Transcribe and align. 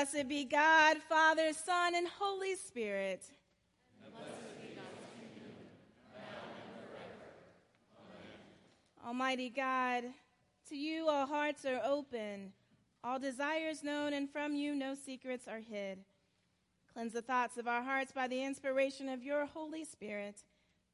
Blessed 0.00 0.28
be 0.28 0.46
God, 0.46 0.96
Father, 1.10 1.52
Son, 1.52 1.94
and 1.94 2.08
Holy 2.18 2.54
Spirit. 2.54 3.22
Almighty 9.06 9.50
God, 9.50 10.04
to 10.70 10.74
you 10.74 11.06
all 11.10 11.26
hearts 11.26 11.66
are 11.66 11.82
open, 11.84 12.52
all 13.04 13.18
desires 13.18 13.84
known, 13.84 14.14
and 14.14 14.30
from 14.30 14.54
you 14.54 14.74
no 14.74 14.94
secrets 14.94 15.46
are 15.46 15.60
hid. 15.60 15.98
Cleanse 16.94 17.12
the 17.12 17.20
thoughts 17.20 17.58
of 17.58 17.68
our 17.68 17.82
hearts 17.82 18.10
by 18.10 18.26
the 18.26 18.42
inspiration 18.42 19.06
of 19.06 19.22
your 19.22 19.44
Holy 19.44 19.84
Spirit, 19.84 20.44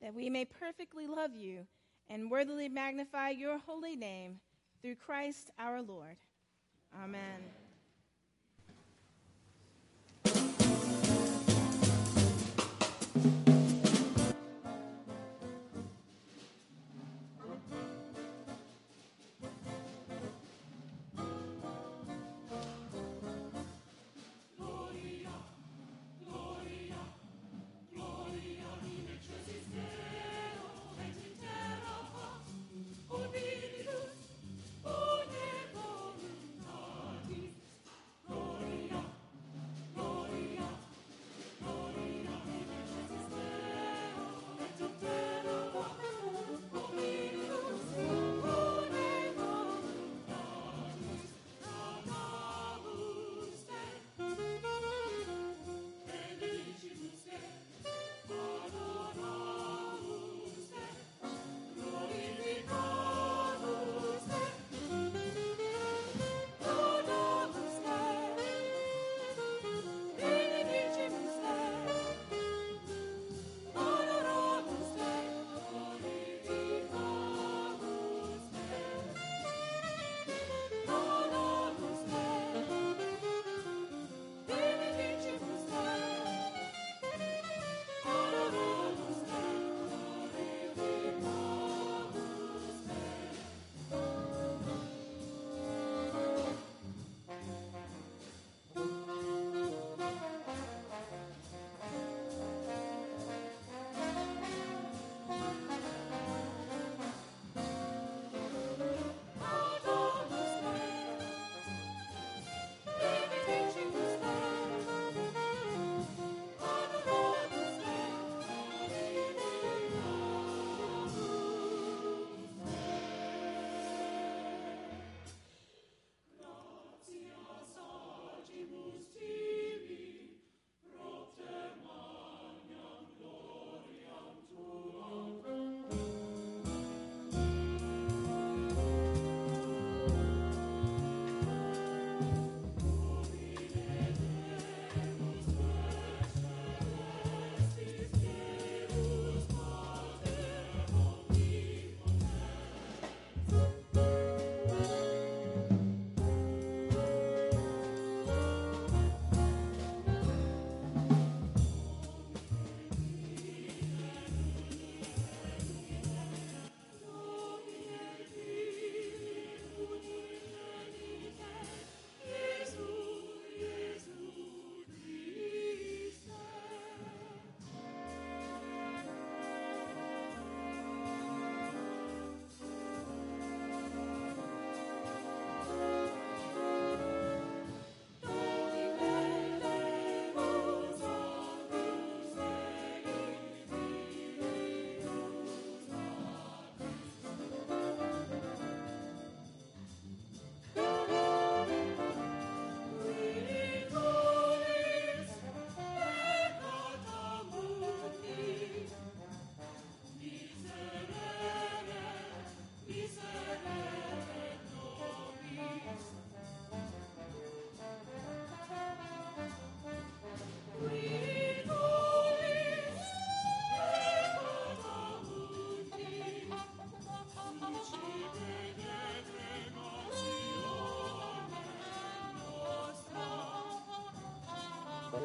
that 0.03 0.15
we 0.15 0.29
may 0.29 0.45
perfectly 0.45 1.07
love 1.07 1.37
you 1.37 1.65
and 2.11 2.29
worthily 2.29 2.69
magnify 2.69 3.31
your 3.31 3.59
holy 3.59 3.95
name 3.95 4.41
through 4.83 4.97
Christ 4.97 5.53
our 5.61 5.81
Lord. 5.81 6.17
Amen. 7.01 7.43
We 7.45 7.66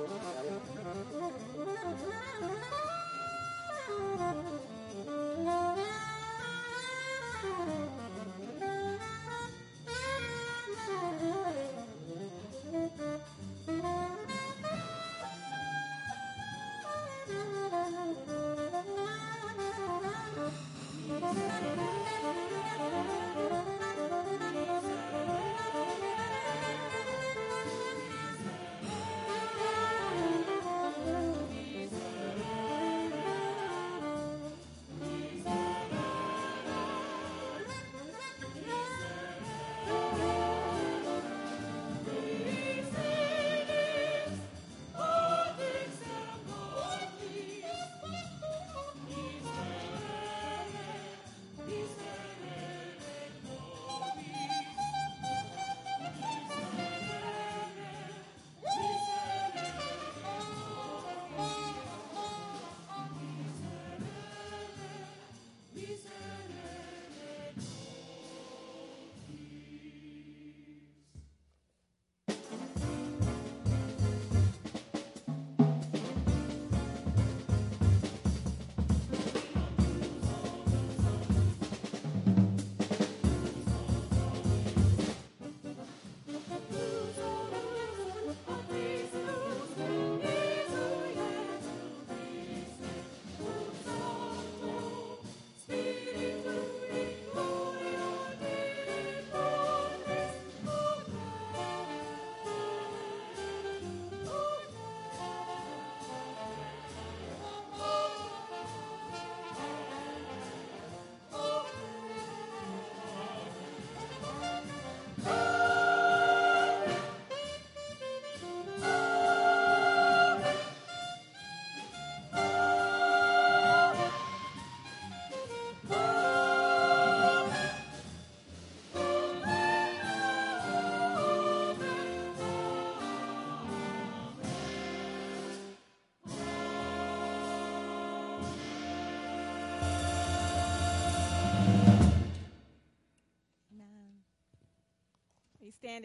Yeah. 0.09 0.60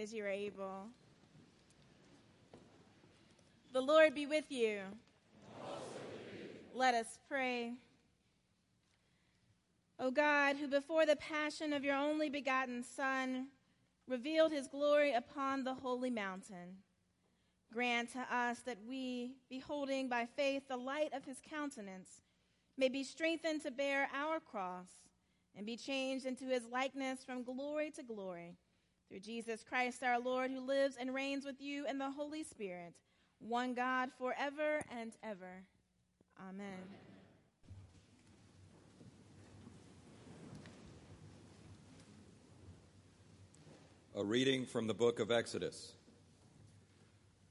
As 0.07 0.15
you 0.15 0.23
are 0.23 0.29
able. 0.29 0.87
The 3.73 3.81
Lord 3.81 4.15
be 4.15 4.25
with 4.25 4.53
you. 4.53 4.83
Let 6.73 6.95
us 6.95 7.19
pray. 7.29 7.73
O 9.99 10.13
God, 10.13 10.59
who 10.59 10.69
before 10.69 11.07
the 11.07 11.17
passion 11.17 11.73
of 11.73 11.83
your 11.83 11.97
only 11.97 12.31
begotten 12.31 12.85
Son 12.85 13.49
revealed 14.07 14.53
his 14.53 14.69
glory 14.69 15.13
upon 15.13 15.65
the 15.65 15.75
holy 15.75 16.11
mountain, 16.11 16.77
grant 17.73 18.13
to 18.13 18.21
us 18.33 18.61
that 18.61 18.79
we, 18.89 19.33
beholding 19.51 20.09
by 20.09 20.25
faith 20.25 20.69
the 20.69 20.77
light 20.77 21.13
of 21.13 21.25
his 21.25 21.39
countenance, 21.51 22.21
may 22.79 22.89
be 22.89 23.03
strengthened 23.03 23.61
to 23.63 23.73
bear 23.73 24.09
our 24.15 24.39
cross 24.39 24.87
and 25.57 25.67
be 25.67 25.77
changed 25.77 26.27
into 26.27 26.45
his 26.45 26.63
likeness 26.71 27.25
from 27.25 27.43
glory 27.43 27.91
to 27.91 28.05
glory. 28.05 28.55
Through 29.09 29.21
Jesus 29.21 29.63
Christ 29.63 30.03
our 30.03 30.19
Lord, 30.19 30.51
who 30.51 30.61
lives 30.61 30.97
and 30.99 31.15
reigns 31.15 31.45
with 31.45 31.61
you 31.61 31.87
in 31.87 31.99
the 31.99 32.11
Holy 32.11 32.43
Spirit, 32.43 32.95
one 33.39 33.73
God 33.75 34.11
forever 34.19 34.83
and 34.91 35.13
ever. 35.23 35.63
Amen. 36.49 36.83
A 44.17 44.25
reading 44.25 44.65
from 44.65 44.87
the 44.87 44.95
book 44.95 45.21
of 45.21 45.31
Exodus. 45.31 45.93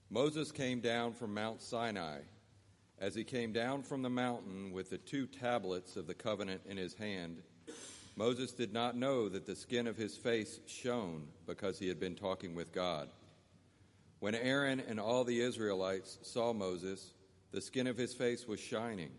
Moses 0.09 0.51
came 0.51 0.81
down 0.81 1.13
from 1.13 1.33
Mount 1.33 1.61
Sinai. 1.61 2.19
As 2.97 3.13
he 3.13 3.23
came 3.23 3.51
down 3.51 3.83
from 3.83 4.01
the 4.01 4.09
mountain 4.09 4.71
with 4.71 4.89
the 4.89 4.97
two 4.97 5.27
tablets 5.27 5.97
of 5.97 6.07
the 6.07 6.13
covenant 6.13 6.61
in 6.65 6.77
his 6.77 6.93
hand, 6.93 7.43
Moses 8.15 8.53
did 8.53 8.71
not 8.71 8.95
know 8.95 9.27
that 9.27 9.45
the 9.45 9.55
skin 9.55 9.87
of 9.87 9.97
his 9.97 10.15
face 10.15 10.59
shone 10.67 11.27
because 11.45 11.77
he 11.77 11.87
had 11.89 11.99
been 11.99 12.15
talking 12.15 12.55
with 12.55 12.71
God. 12.71 13.09
When 14.19 14.35
Aaron 14.35 14.79
and 14.79 14.99
all 14.99 15.25
the 15.25 15.41
Israelites 15.41 16.17
saw 16.21 16.53
Moses, 16.53 17.13
the 17.51 17.61
skin 17.61 17.87
of 17.87 17.97
his 17.97 18.13
face 18.13 18.47
was 18.47 18.59
shining, 18.59 19.11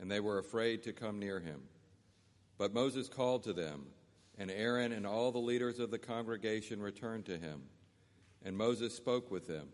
and 0.00 0.10
they 0.10 0.20
were 0.20 0.38
afraid 0.38 0.82
to 0.82 0.92
come 0.92 1.18
near 1.20 1.38
him. 1.38 1.62
But 2.58 2.74
Moses 2.74 3.08
called 3.08 3.44
to 3.44 3.52
them, 3.52 3.86
and 4.38 4.50
Aaron 4.50 4.92
and 4.92 5.06
all 5.06 5.30
the 5.30 5.38
leaders 5.38 5.78
of 5.78 5.90
the 5.90 5.98
congregation 5.98 6.82
returned 6.82 7.26
to 7.26 7.38
him, 7.38 7.62
and 8.44 8.56
Moses 8.56 8.94
spoke 8.94 9.30
with 9.30 9.46
them. 9.46 9.68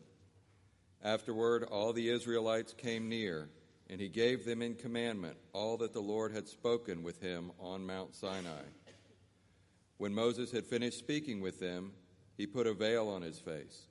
Afterward, 1.02 1.64
all 1.64 1.92
the 1.92 2.10
Israelites 2.10 2.74
came 2.74 3.08
near, 3.08 3.48
and 3.90 4.00
he 4.00 4.08
gave 4.08 4.44
them 4.44 4.62
in 4.62 4.74
commandment 4.74 5.36
all 5.52 5.76
that 5.78 5.92
the 5.92 6.00
Lord 6.00 6.32
had 6.32 6.48
spoken 6.48 7.02
with 7.02 7.20
him 7.20 7.50
on 7.58 7.86
Mount 7.86 8.14
Sinai. 8.14 8.62
When 9.96 10.14
Moses 10.14 10.52
had 10.52 10.66
finished 10.66 10.98
speaking 10.98 11.40
with 11.40 11.58
them, 11.58 11.92
he 12.36 12.46
put 12.46 12.66
a 12.66 12.74
veil 12.74 13.08
on 13.08 13.22
his 13.22 13.38
face. 13.38 13.86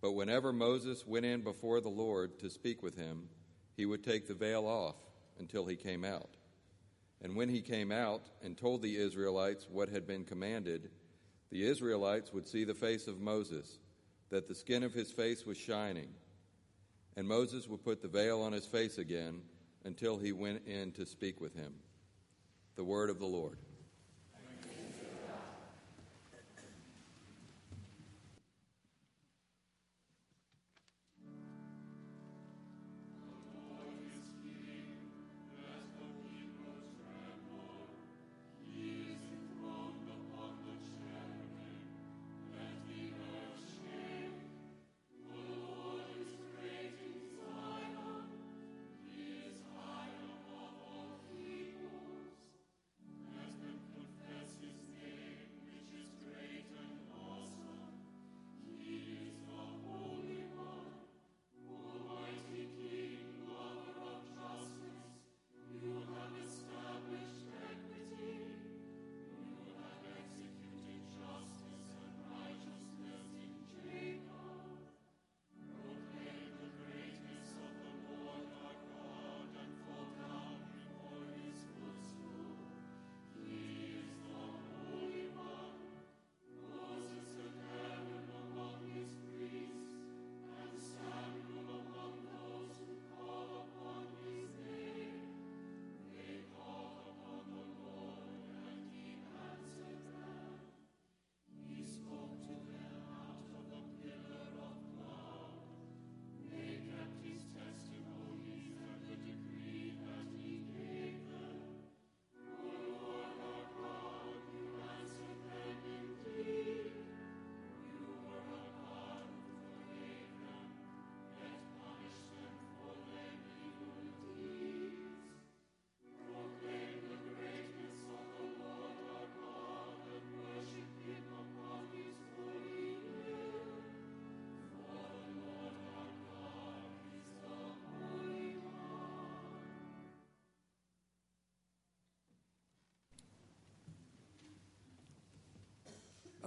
But 0.00 0.12
whenever 0.12 0.52
Moses 0.52 1.06
went 1.06 1.26
in 1.26 1.42
before 1.42 1.80
the 1.80 1.88
Lord 1.88 2.38
to 2.40 2.50
speak 2.50 2.82
with 2.82 2.96
him, 2.96 3.28
he 3.76 3.86
would 3.86 4.02
take 4.02 4.26
the 4.26 4.34
veil 4.34 4.66
off 4.66 4.96
until 5.38 5.66
he 5.66 5.76
came 5.76 6.04
out. 6.04 6.30
And 7.20 7.36
when 7.36 7.48
he 7.48 7.60
came 7.60 7.92
out 7.92 8.22
and 8.42 8.56
told 8.56 8.82
the 8.82 8.96
Israelites 8.96 9.66
what 9.70 9.88
had 9.88 10.06
been 10.06 10.24
commanded, 10.24 10.90
the 11.50 11.64
Israelites 11.64 12.32
would 12.32 12.46
see 12.46 12.64
the 12.64 12.74
face 12.74 13.06
of 13.06 13.20
Moses, 13.20 13.78
that 14.30 14.46
the 14.46 14.54
skin 14.54 14.82
of 14.82 14.92
his 14.92 15.10
face 15.10 15.46
was 15.46 15.56
shining. 15.56 16.08
And 17.18 17.26
Moses 17.26 17.66
would 17.66 17.82
put 17.82 18.00
the 18.00 18.06
veil 18.06 18.40
on 18.42 18.52
his 18.52 18.64
face 18.64 18.96
again 18.96 19.40
until 19.84 20.18
he 20.18 20.30
went 20.30 20.64
in 20.68 20.92
to 20.92 21.04
speak 21.04 21.40
with 21.40 21.52
him. 21.52 21.74
The 22.76 22.84
word 22.84 23.10
of 23.10 23.18
the 23.18 23.26
Lord. 23.26 23.58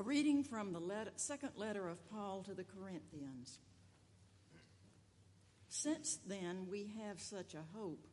A 0.02 0.04
reading 0.04 0.44
from 0.44 0.74
the 0.74 0.80
letter, 0.80 1.12
second 1.16 1.52
letter 1.58 1.88
of 1.88 2.10
Paul 2.10 2.42
to 2.46 2.56
the 2.56 2.64
Corinthians. 2.64 3.60
Since 5.70 6.18
then 6.26 6.66
we 6.72 6.92
have 7.06 7.22
such 7.22 7.54
a 7.54 7.78
hope, 7.78 8.08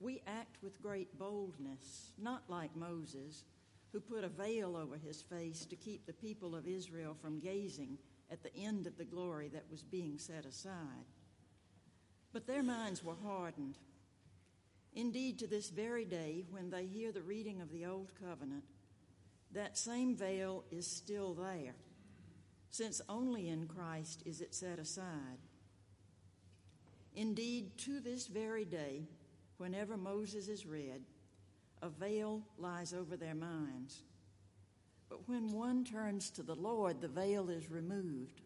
we 0.00 0.22
act 0.26 0.56
with 0.60 0.82
great 0.82 1.16
boldness, 1.16 2.10
not 2.18 2.50
like 2.50 2.74
Moses, 2.74 3.44
who 3.92 4.00
put 4.00 4.24
a 4.24 4.28
veil 4.28 4.74
over 4.76 4.96
his 4.96 5.22
face 5.22 5.66
to 5.66 5.76
keep 5.76 6.04
the 6.04 6.12
people 6.12 6.56
of 6.56 6.66
Israel 6.66 7.14
from 7.22 7.38
gazing 7.38 7.98
at 8.28 8.42
the 8.42 8.56
end 8.56 8.88
of 8.88 8.98
the 8.98 9.04
glory 9.04 9.46
that 9.50 9.70
was 9.70 9.84
being 9.84 10.18
set 10.18 10.44
aside. 10.44 11.06
But 12.32 12.48
their 12.48 12.64
minds 12.64 13.04
were 13.04 13.18
hardened. 13.22 13.78
Indeed, 14.94 15.38
to 15.38 15.46
this 15.46 15.70
very 15.70 16.04
day, 16.04 16.44
when 16.50 16.70
they 16.70 16.86
hear 16.86 17.12
the 17.12 17.22
reading 17.22 17.60
of 17.60 17.70
the 17.70 17.86
Old 17.86 18.10
Covenant, 18.20 18.64
that 19.58 19.76
same 19.76 20.14
veil 20.14 20.62
is 20.70 20.86
still 20.86 21.34
there, 21.34 21.74
since 22.70 23.00
only 23.08 23.48
in 23.48 23.66
Christ 23.66 24.22
is 24.24 24.40
it 24.40 24.54
set 24.54 24.78
aside. 24.78 25.40
Indeed, 27.16 27.76
to 27.78 27.98
this 27.98 28.28
very 28.28 28.64
day, 28.64 29.02
whenever 29.56 29.96
Moses 29.96 30.46
is 30.46 30.64
read, 30.64 31.02
a 31.82 31.88
veil 31.88 32.44
lies 32.56 32.94
over 32.94 33.16
their 33.16 33.34
minds. 33.34 34.04
But 35.08 35.28
when 35.28 35.50
one 35.50 35.84
turns 35.84 36.30
to 36.30 36.44
the 36.44 36.54
Lord, 36.54 37.00
the 37.00 37.08
veil 37.08 37.50
is 37.50 37.68
removed. 37.68 38.42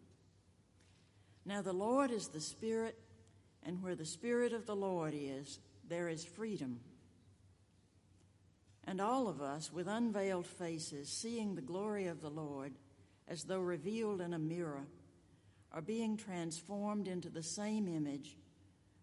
Now, 1.45 1.61
the 1.61 1.73
Lord 1.73 2.09
is 2.09 2.29
the 2.29 2.41
Spirit, 2.41 2.97
and 3.63 3.83
where 3.83 3.95
the 3.95 4.03
Spirit 4.03 4.51
of 4.51 4.65
the 4.65 4.75
Lord 4.75 5.13
is, 5.15 5.59
there 5.87 6.09
is 6.09 6.25
freedom. 6.25 6.79
And 8.85 8.99
all 8.99 9.27
of 9.27 9.41
us, 9.41 9.71
with 9.71 9.87
unveiled 9.87 10.45
faces, 10.45 11.09
seeing 11.09 11.55
the 11.55 11.61
glory 11.61 12.07
of 12.07 12.21
the 12.21 12.29
Lord, 12.29 12.73
as 13.27 13.43
though 13.43 13.61
revealed 13.61 14.19
in 14.19 14.33
a 14.33 14.39
mirror, 14.39 14.87
are 15.71 15.81
being 15.81 16.17
transformed 16.17 17.07
into 17.07 17.29
the 17.29 17.43
same 17.43 17.87
image 17.87 18.35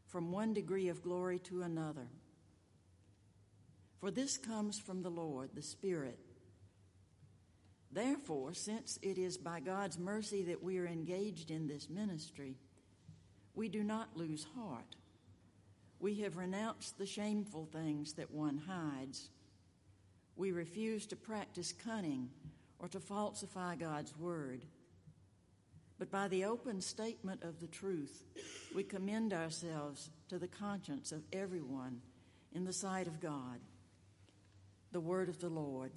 from 0.06 0.32
one 0.32 0.52
degree 0.52 0.88
of 0.88 1.02
glory 1.02 1.38
to 1.38 1.62
another. 1.62 2.08
For 4.00 4.10
this 4.10 4.38
comes 4.38 4.78
from 4.78 5.02
the 5.02 5.10
Lord, 5.10 5.50
the 5.54 5.62
Spirit. 5.62 6.18
Therefore, 7.92 8.54
since 8.54 8.98
it 9.02 9.18
is 9.18 9.36
by 9.36 9.60
God's 9.60 9.98
mercy 9.98 10.44
that 10.44 10.62
we 10.62 10.78
are 10.78 10.86
engaged 10.86 11.50
in 11.50 11.66
this 11.66 11.90
ministry, 11.90 12.56
we 13.54 13.68
do 13.68 13.82
not 13.82 14.16
lose 14.16 14.46
heart. 14.54 14.96
We 15.98 16.20
have 16.20 16.36
renounced 16.36 16.98
the 16.98 17.06
shameful 17.06 17.66
things 17.72 18.14
that 18.14 18.30
one 18.30 18.58
hides. 18.66 19.28
We 20.40 20.52
refuse 20.52 21.04
to 21.08 21.16
practice 21.16 21.74
cunning 21.84 22.30
or 22.78 22.88
to 22.88 22.98
falsify 22.98 23.76
God's 23.76 24.16
word. 24.16 24.64
But 25.98 26.10
by 26.10 26.28
the 26.28 26.46
open 26.46 26.80
statement 26.80 27.42
of 27.42 27.60
the 27.60 27.66
truth, 27.66 28.24
we 28.74 28.82
commend 28.82 29.34
ourselves 29.34 30.08
to 30.30 30.38
the 30.38 30.48
conscience 30.48 31.12
of 31.12 31.24
everyone 31.30 32.00
in 32.54 32.64
the 32.64 32.72
sight 32.72 33.06
of 33.06 33.20
God. 33.20 33.60
The 34.92 35.00
word 35.00 35.28
of 35.28 35.38
the 35.40 35.50
Lord. 35.50 35.92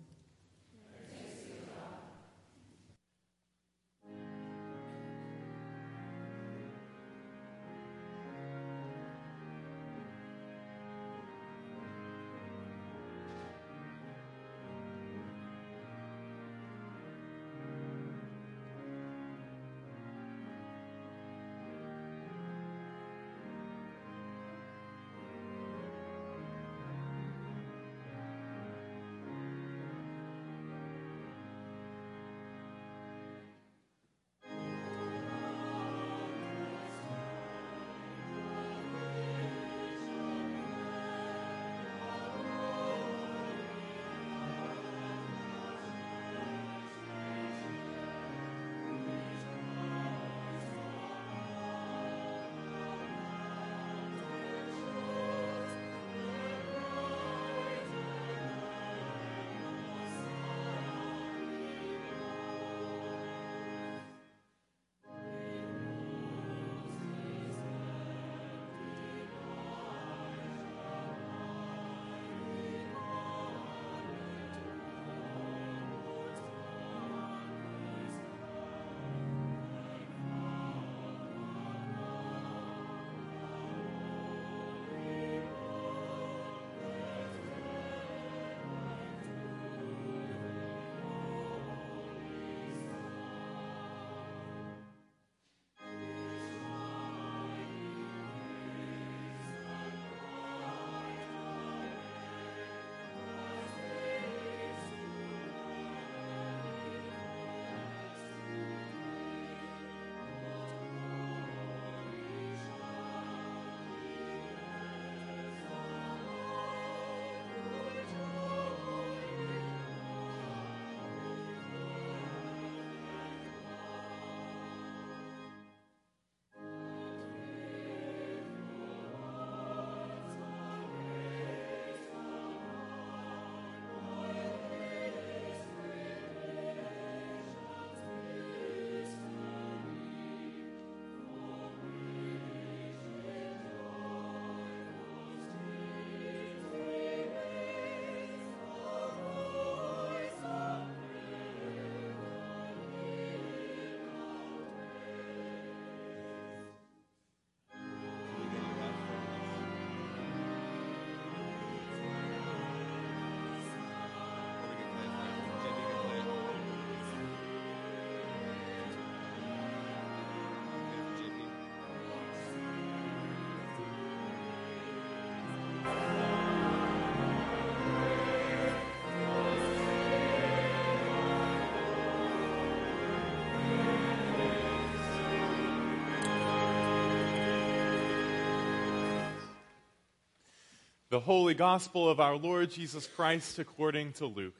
The 191.13 191.19
Holy 191.19 191.53
Gospel 191.53 192.09
of 192.09 192.19
our 192.19 192.35
Lord 192.35 192.71
Jesus 192.71 193.05
Christ 193.05 193.59
according 193.59 194.13
to 194.13 194.25
Luke. 194.25 194.55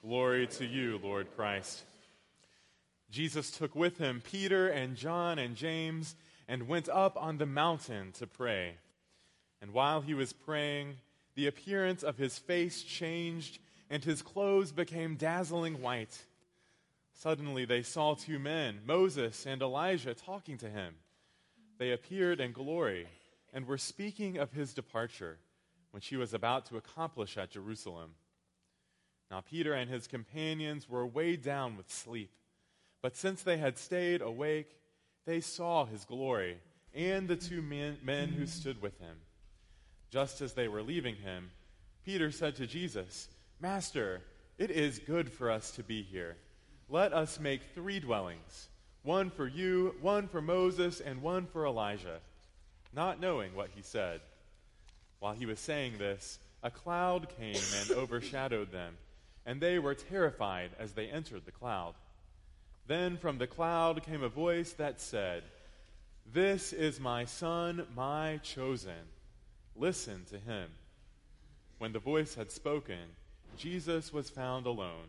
Glory 0.00 0.46
to 0.46 0.64
you, 0.64 1.00
Lord 1.02 1.26
Christ. 1.34 1.82
Jesus 3.10 3.50
took 3.50 3.74
with 3.74 3.98
him 3.98 4.22
Peter 4.22 4.68
and 4.68 4.94
John 4.94 5.40
and 5.40 5.56
James 5.56 6.14
and 6.46 6.68
went 6.68 6.88
up 6.88 7.20
on 7.20 7.38
the 7.38 7.46
mountain 7.46 8.12
to 8.12 8.28
pray. 8.28 8.74
And 9.60 9.72
while 9.72 10.00
he 10.00 10.14
was 10.14 10.32
praying, 10.32 10.98
the 11.34 11.48
appearance 11.48 12.04
of 12.04 12.16
his 12.16 12.38
face 12.38 12.84
changed 12.84 13.58
and 13.90 14.04
his 14.04 14.22
clothes 14.22 14.70
became 14.70 15.16
dazzling 15.16 15.82
white. 15.82 16.16
Suddenly 17.14 17.64
they 17.64 17.82
saw 17.82 18.14
two 18.14 18.38
men, 18.38 18.82
Moses 18.86 19.46
and 19.46 19.60
Elijah, 19.60 20.14
talking 20.14 20.58
to 20.58 20.70
him. 20.70 20.94
They 21.78 21.90
appeared 21.90 22.38
in 22.38 22.52
glory 22.52 23.08
and 23.52 23.66
were 23.66 23.78
speaking 23.78 24.38
of 24.38 24.52
his 24.52 24.74
departure 24.74 25.38
when 25.92 26.02
he 26.02 26.16
was 26.16 26.34
about 26.34 26.66
to 26.66 26.76
accomplish 26.76 27.38
at 27.38 27.50
Jerusalem. 27.50 28.10
Now, 29.30 29.40
Peter 29.40 29.72
and 29.72 29.88
his 29.88 30.06
companions 30.06 30.88
were 30.88 31.06
weighed 31.06 31.42
down 31.42 31.76
with 31.76 31.90
sleep, 31.90 32.30
but 33.00 33.16
since 33.16 33.42
they 33.42 33.56
had 33.56 33.78
stayed 33.78 34.20
awake, 34.20 34.76
they 35.24 35.40
saw 35.40 35.84
his 35.84 36.04
glory 36.04 36.58
and 36.94 37.28
the 37.28 37.36
two 37.36 37.62
men, 37.62 37.98
men 38.02 38.28
who 38.28 38.46
stood 38.46 38.82
with 38.82 38.98
him. 38.98 39.16
Just 40.10 40.40
as 40.40 40.52
they 40.52 40.68
were 40.68 40.82
leaving 40.82 41.16
him, 41.16 41.50
Peter 42.04 42.30
said 42.30 42.56
to 42.56 42.66
Jesus, 42.66 43.28
Master, 43.60 44.20
it 44.58 44.70
is 44.70 44.98
good 44.98 45.32
for 45.32 45.50
us 45.50 45.70
to 45.72 45.82
be 45.82 46.02
here. 46.02 46.36
Let 46.88 47.12
us 47.12 47.40
make 47.40 47.62
three 47.74 48.00
dwellings 48.00 48.68
one 49.02 49.30
for 49.30 49.48
you, 49.48 49.94
one 50.00 50.28
for 50.28 50.40
Moses, 50.40 51.00
and 51.00 51.22
one 51.22 51.46
for 51.46 51.66
Elijah, 51.66 52.20
not 52.92 53.20
knowing 53.20 53.54
what 53.54 53.70
he 53.74 53.82
said. 53.82 54.20
While 55.22 55.34
he 55.34 55.46
was 55.46 55.60
saying 55.60 55.98
this, 55.98 56.40
a 56.64 56.70
cloud 56.72 57.28
came 57.38 57.54
and 57.54 57.90
overshadowed 57.96 58.72
them, 58.72 58.96
and 59.46 59.60
they 59.60 59.78
were 59.78 59.94
terrified 59.94 60.70
as 60.80 60.94
they 60.94 61.06
entered 61.06 61.44
the 61.44 61.52
cloud. 61.52 61.94
Then 62.88 63.16
from 63.16 63.38
the 63.38 63.46
cloud 63.46 64.02
came 64.02 64.24
a 64.24 64.28
voice 64.28 64.72
that 64.72 65.00
said, 65.00 65.44
This 66.32 66.72
is 66.72 66.98
my 66.98 67.24
Son, 67.24 67.86
my 67.94 68.40
chosen. 68.42 69.06
Listen 69.76 70.24
to 70.30 70.40
him. 70.40 70.68
When 71.78 71.92
the 71.92 72.00
voice 72.00 72.34
had 72.34 72.50
spoken, 72.50 73.14
Jesus 73.56 74.12
was 74.12 74.28
found 74.28 74.66
alone, 74.66 75.06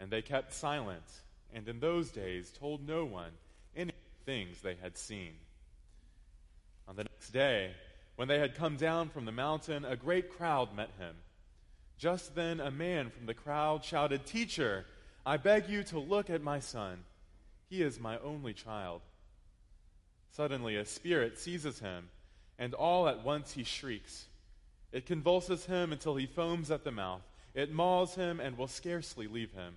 and 0.00 0.10
they 0.10 0.20
kept 0.20 0.52
silent, 0.52 1.12
and 1.54 1.68
in 1.68 1.78
those 1.78 2.10
days 2.10 2.50
told 2.50 2.84
no 2.84 3.04
one 3.04 3.30
any 3.76 3.92
things 4.26 4.62
they 4.62 4.74
had 4.82 4.98
seen. 4.98 5.34
On 6.88 6.96
the 6.96 7.04
next 7.04 7.30
day, 7.30 7.70
when 8.18 8.26
they 8.26 8.40
had 8.40 8.56
come 8.56 8.74
down 8.74 9.08
from 9.08 9.26
the 9.26 9.30
mountain, 9.30 9.84
a 9.84 9.94
great 9.94 10.28
crowd 10.28 10.74
met 10.74 10.90
him. 10.98 11.14
Just 11.98 12.34
then, 12.34 12.58
a 12.58 12.68
man 12.68 13.10
from 13.10 13.26
the 13.26 13.32
crowd 13.32 13.84
shouted, 13.84 14.26
Teacher, 14.26 14.84
I 15.24 15.36
beg 15.36 15.68
you 15.68 15.84
to 15.84 16.00
look 16.00 16.28
at 16.28 16.42
my 16.42 16.58
son. 16.58 17.04
He 17.70 17.80
is 17.80 18.00
my 18.00 18.18
only 18.18 18.54
child. 18.54 19.02
Suddenly, 20.32 20.74
a 20.74 20.84
spirit 20.84 21.38
seizes 21.38 21.78
him, 21.78 22.08
and 22.58 22.74
all 22.74 23.06
at 23.06 23.22
once 23.22 23.52
he 23.52 23.62
shrieks. 23.62 24.26
It 24.90 25.06
convulses 25.06 25.66
him 25.66 25.92
until 25.92 26.16
he 26.16 26.26
foams 26.26 26.72
at 26.72 26.82
the 26.82 26.90
mouth. 26.90 27.22
It 27.54 27.72
mauls 27.72 28.16
him 28.16 28.40
and 28.40 28.58
will 28.58 28.66
scarcely 28.66 29.28
leave 29.28 29.52
him. 29.52 29.76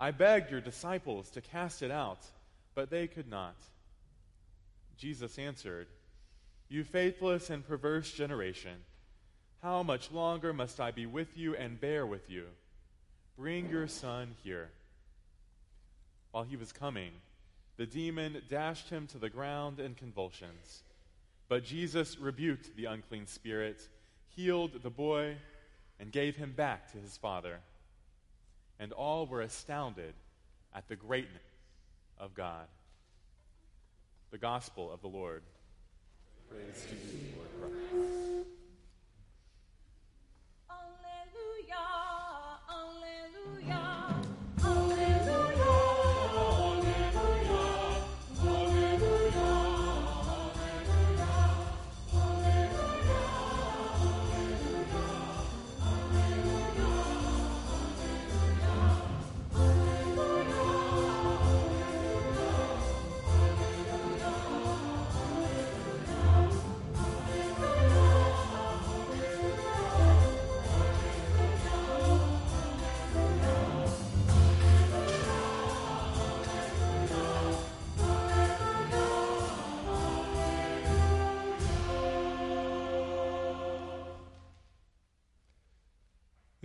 I 0.00 0.12
begged 0.12 0.50
your 0.50 0.62
disciples 0.62 1.28
to 1.32 1.42
cast 1.42 1.82
it 1.82 1.90
out, 1.90 2.24
but 2.74 2.88
they 2.88 3.06
could 3.06 3.28
not. 3.28 3.56
Jesus 4.96 5.38
answered, 5.38 5.88
You 6.70 6.84
faithless 6.84 7.50
and 7.50 7.66
perverse 7.66 8.12
generation, 8.12 8.76
how 9.60 9.82
much 9.82 10.12
longer 10.12 10.52
must 10.52 10.80
I 10.80 10.92
be 10.92 11.04
with 11.04 11.36
you 11.36 11.56
and 11.56 11.80
bear 11.80 12.06
with 12.06 12.30
you? 12.30 12.44
Bring 13.36 13.68
your 13.68 13.88
son 13.88 14.36
here. 14.44 14.70
While 16.30 16.44
he 16.44 16.56
was 16.56 16.72
coming, 16.72 17.10
the 17.76 17.86
demon 17.86 18.40
dashed 18.48 18.88
him 18.88 19.08
to 19.08 19.18
the 19.18 19.28
ground 19.28 19.80
in 19.80 19.94
convulsions. 19.94 20.84
But 21.48 21.64
Jesus 21.64 22.18
rebuked 22.18 22.76
the 22.76 22.84
unclean 22.84 23.26
spirit, 23.26 23.88
healed 24.36 24.80
the 24.82 24.90
boy, 24.90 25.36
and 25.98 26.12
gave 26.12 26.36
him 26.36 26.52
back 26.52 26.92
to 26.92 26.98
his 26.98 27.16
father. 27.16 27.58
And 28.78 28.92
all 28.92 29.26
were 29.26 29.40
astounded 29.40 30.14
at 30.72 30.88
the 30.88 30.94
greatness 30.94 31.42
of 32.16 32.32
God. 32.34 32.66
The 34.30 34.38
Gospel 34.38 34.92
of 34.92 35.00
the 35.00 35.08
Lord. 35.08 35.42
Praise 36.50 36.84
to 36.90 36.96
you, 36.96 37.30
Lord 37.36 37.72
Christ. 37.90 37.99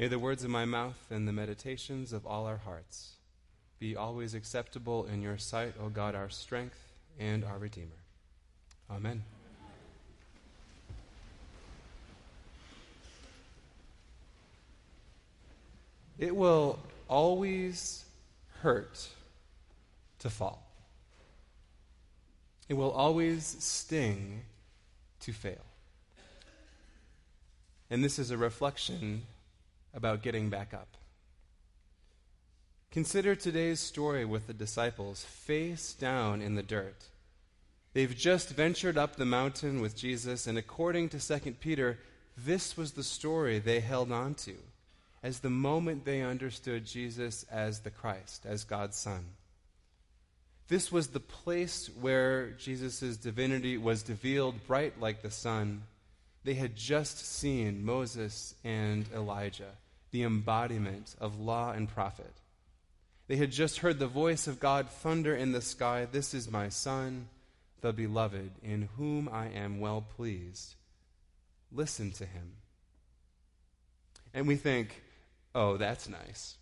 May 0.06 0.10
the 0.10 0.20
words 0.20 0.44
of 0.44 0.52
my 0.52 0.66
mouth 0.66 1.04
and 1.10 1.28
the 1.28 1.34
meditations 1.34 2.14
of 2.14 2.28
all 2.28 2.46
our 2.46 2.58
hearts 2.58 3.16
be 3.80 3.96
always 3.96 4.36
acceptable 4.36 5.08
in 5.12 5.24
your 5.24 5.40
sight, 5.40 5.74
O 5.82 5.90
God, 5.90 6.14
our 6.14 6.30
strength 6.30 6.78
and 7.18 7.44
our 7.44 7.58
Redeemer. 7.58 8.04
Amen. 8.88 9.24
It 16.20 16.36
will 16.36 16.78
always 17.08 18.06
hurt 18.62 19.10
to 20.20 20.30
fall. 20.30 20.62
It 22.70 22.76
will 22.76 22.92
always 22.92 23.44
sting 23.58 24.44
to 25.22 25.34
fail. 25.34 25.66
And 27.90 28.04
this 28.04 28.20
is 28.20 28.30
a 28.30 28.38
reflection 28.38 29.24
about 29.96 30.22
getting 30.22 30.50
back 30.50 30.74
up. 30.74 30.98
Consider 32.92 33.36
today's 33.36 33.80
story 33.80 34.24
with 34.24 34.48
the 34.48 34.54
disciples 34.54 35.24
face 35.26 35.94
down 35.94 36.42
in 36.42 36.56
the 36.56 36.64
dirt. 36.64 37.06
They've 37.94 38.16
just 38.16 38.50
ventured 38.50 38.98
up 38.98 39.16
the 39.16 39.26
mountain 39.26 39.82
with 39.82 39.98
Jesus, 39.98 40.48
and 40.48 40.58
according 40.58 41.10
to 41.10 41.20
2 41.20 41.52
Peter, 41.60 41.98
this 42.38 42.78
was 42.78 42.92
the 42.92 43.04
story 43.04 43.60
they 43.60 43.80
held 43.80 44.12
on 44.12 44.36
to 44.36 44.56
as 45.24 45.40
the 45.40 45.50
moment 45.50 46.06
they 46.06 46.22
understood 46.22 46.86
Jesus 46.86 47.46
as 47.52 47.80
the 47.80 47.90
Christ, 47.90 48.46
as 48.46 48.64
God's 48.64 48.98
Son. 48.98 49.26
This 50.68 50.92
was 50.92 51.08
the 51.08 51.20
place 51.20 51.90
where 52.00 52.52
Jesus' 52.52 53.18
divinity 53.18 53.78
was 53.78 54.08
revealed 54.08 54.68
bright 54.68 55.00
like 55.00 55.22
the 55.22 55.32
sun. 55.32 55.84
They 56.44 56.54
had 56.54 56.76
just 56.76 57.26
seen 57.26 57.86
Moses 57.86 58.56
and 58.64 59.06
Elijah 59.14 59.74
the 60.12 60.24
embodiment 60.24 61.16
of 61.20 61.40
law 61.40 61.72
and 61.72 61.90
prophet. 61.90 62.34
They 63.28 63.38
had 63.38 63.52
just 63.52 63.80
heard 63.80 64.00
the 64.00 64.08
voice 64.08 64.48
of 64.48 64.60
God 64.60 64.90
thunder 64.90 65.36
in 65.36 65.52
the 65.52 65.62
sky 65.62 66.08
This 66.10 66.34
is 66.34 66.52
my 66.52 66.70
Son, 66.70 67.28
the 67.82 67.92
beloved, 67.92 68.52
in 68.64 68.90
whom 68.98 69.30
I 69.32 69.48
am 69.48 69.80
well 69.80 70.06
pleased. 70.16 70.76
Listen 71.72 72.12
to 72.14 72.26
him. 72.26 72.54
And 74.34 74.48
we 74.48 74.56
think, 74.56 75.02
oh, 75.54 75.78
that's 75.78 76.08
nice. 76.08 76.56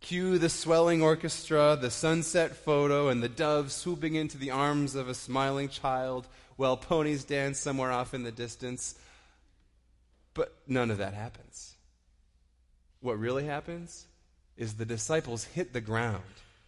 Cue 0.00 0.36
the 0.38 0.48
swelling 0.48 1.00
orchestra, 1.00 1.78
the 1.80 1.90
sunset 1.90 2.56
photo, 2.56 3.08
and 3.08 3.22
the 3.22 3.28
dove 3.28 3.70
swooping 3.70 4.16
into 4.16 4.36
the 4.36 4.50
arms 4.50 4.96
of 4.96 5.08
a 5.08 5.14
smiling 5.14 5.68
child 5.68 6.26
while 6.56 6.76
ponies 6.76 7.24
dance 7.24 7.58
somewhere 7.58 7.92
off 7.92 8.12
in 8.12 8.24
the 8.24 8.32
distance. 8.32 8.96
But 10.34 10.52
none 10.66 10.90
of 10.90 10.98
that 10.98 11.14
happens. 11.14 11.76
What 13.02 13.18
really 13.18 13.44
happens 13.44 14.06
is 14.56 14.74
the 14.74 14.86
disciples 14.86 15.44
hit 15.44 15.72
the 15.72 15.80
ground, 15.80 16.22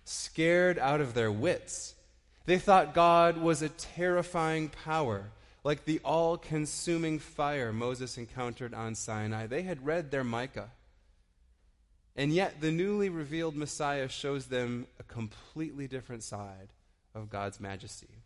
scared 0.04 0.78
out 0.78 1.00
of 1.00 1.14
their 1.14 1.30
wits. 1.30 1.94
They 2.44 2.58
thought 2.58 2.92
God 2.92 3.38
was 3.38 3.62
a 3.62 3.68
terrifying 3.68 4.68
power, 4.68 5.30
like 5.62 5.84
the 5.84 6.00
all 6.04 6.36
consuming 6.36 7.20
fire 7.20 7.72
Moses 7.72 8.18
encountered 8.18 8.74
on 8.74 8.96
Sinai. 8.96 9.46
They 9.46 9.62
had 9.62 9.86
read 9.86 10.10
their 10.10 10.24
Micah. 10.24 10.70
And 12.16 12.32
yet, 12.32 12.60
the 12.60 12.72
newly 12.72 13.08
revealed 13.08 13.56
Messiah 13.56 14.08
shows 14.08 14.46
them 14.46 14.88
a 14.98 15.04
completely 15.04 15.86
different 15.86 16.24
side 16.24 16.72
of 17.14 17.30
God's 17.30 17.60
majesty. 17.60 18.22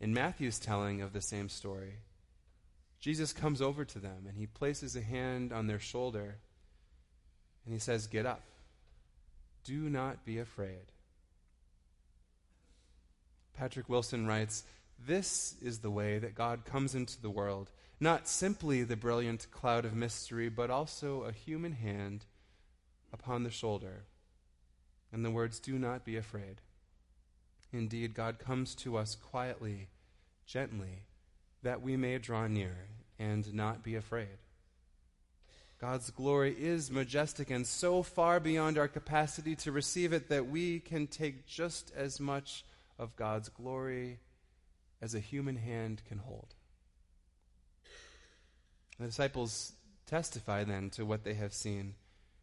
In 0.00 0.14
Matthew's 0.14 0.60
telling 0.60 1.02
of 1.02 1.12
the 1.12 1.20
same 1.20 1.48
story, 1.48 1.94
Jesus 3.00 3.32
comes 3.32 3.62
over 3.62 3.84
to 3.84 3.98
them 3.98 4.26
and 4.26 4.36
he 4.36 4.46
places 4.46 4.96
a 4.96 5.00
hand 5.00 5.52
on 5.52 5.66
their 5.66 5.78
shoulder 5.78 6.38
and 7.64 7.74
he 7.74 7.78
says, 7.80 8.06
Get 8.06 8.26
up. 8.26 8.42
Do 9.64 9.90
not 9.90 10.24
be 10.24 10.38
afraid. 10.38 10.92
Patrick 13.54 13.88
Wilson 13.88 14.26
writes, 14.26 14.64
This 15.06 15.54
is 15.60 15.80
the 15.80 15.90
way 15.90 16.18
that 16.18 16.34
God 16.34 16.64
comes 16.64 16.94
into 16.94 17.20
the 17.20 17.30
world. 17.30 17.70
Not 18.00 18.28
simply 18.28 18.84
the 18.84 18.96
brilliant 18.96 19.50
cloud 19.50 19.84
of 19.84 19.94
mystery, 19.94 20.48
but 20.48 20.70
also 20.70 21.24
a 21.24 21.32
human 21.32 21.72
hand 21.72 22.24
upon 23.12 23.42
the 23.42 23.50
shoulder. 23.50 24.04
And 25.12 25.24
the 25.24 25.30
words, 25.30 25.58
Do 25.58 25.78
not 25.78 26.04
be 26.04 26.16
afraid. 26.16 26.60
Indeed, 27.72 28.14
God 28.14 28.38
comes 28.38 28.74
to 28.76 28.96
us 28.96 29.14
quietly, 29.14 29.88
gently, 30.46 31.02
that 31.62 31.82
we 31.82 31.96
may 31.96 32.18
draw 32.18 32.46
near 32.46 32.76
and 33.18 33.52
not 33.54 33.82
be 33.82 33.96
afraid. 33.96 34.38
God's 35.80 36.10
glory 36.10 36.56
is 36.58 36.90
majestic 36.90 37.50
and 37.50 37.66
so 37.66 38.02
far 38.02 38.40
beyond 38.40 38.78
our 38.78 38.88
capacity 38.88 39.54
to 39.56 39.70
receive 39.72 40.12
it 40.12 40.28
that 40.28 40.48
we 40.48 40.80
can 40.80 41.06
take 41.06 41.46
just 41.46 41.92
as 41.96 42.18
much 42.18 42.64
of 42.98 43.14
God's 43.14 43.48
glory 43.48 44.18
as 45.00 45.14
a 45.14 45.20
human 45.20 45.56
hand 45.56 46.02
can 46.08 46.18
hold. 46.18 46.54
The 48.98 49.06
disciples 49.06 49.72
testify 50.06 50.64
then 50.64 50.90
to 50.90 51.06
what 51.06 51.22
they 51.22 51.34
have 51.34 51.52
seen. 51.52 51.94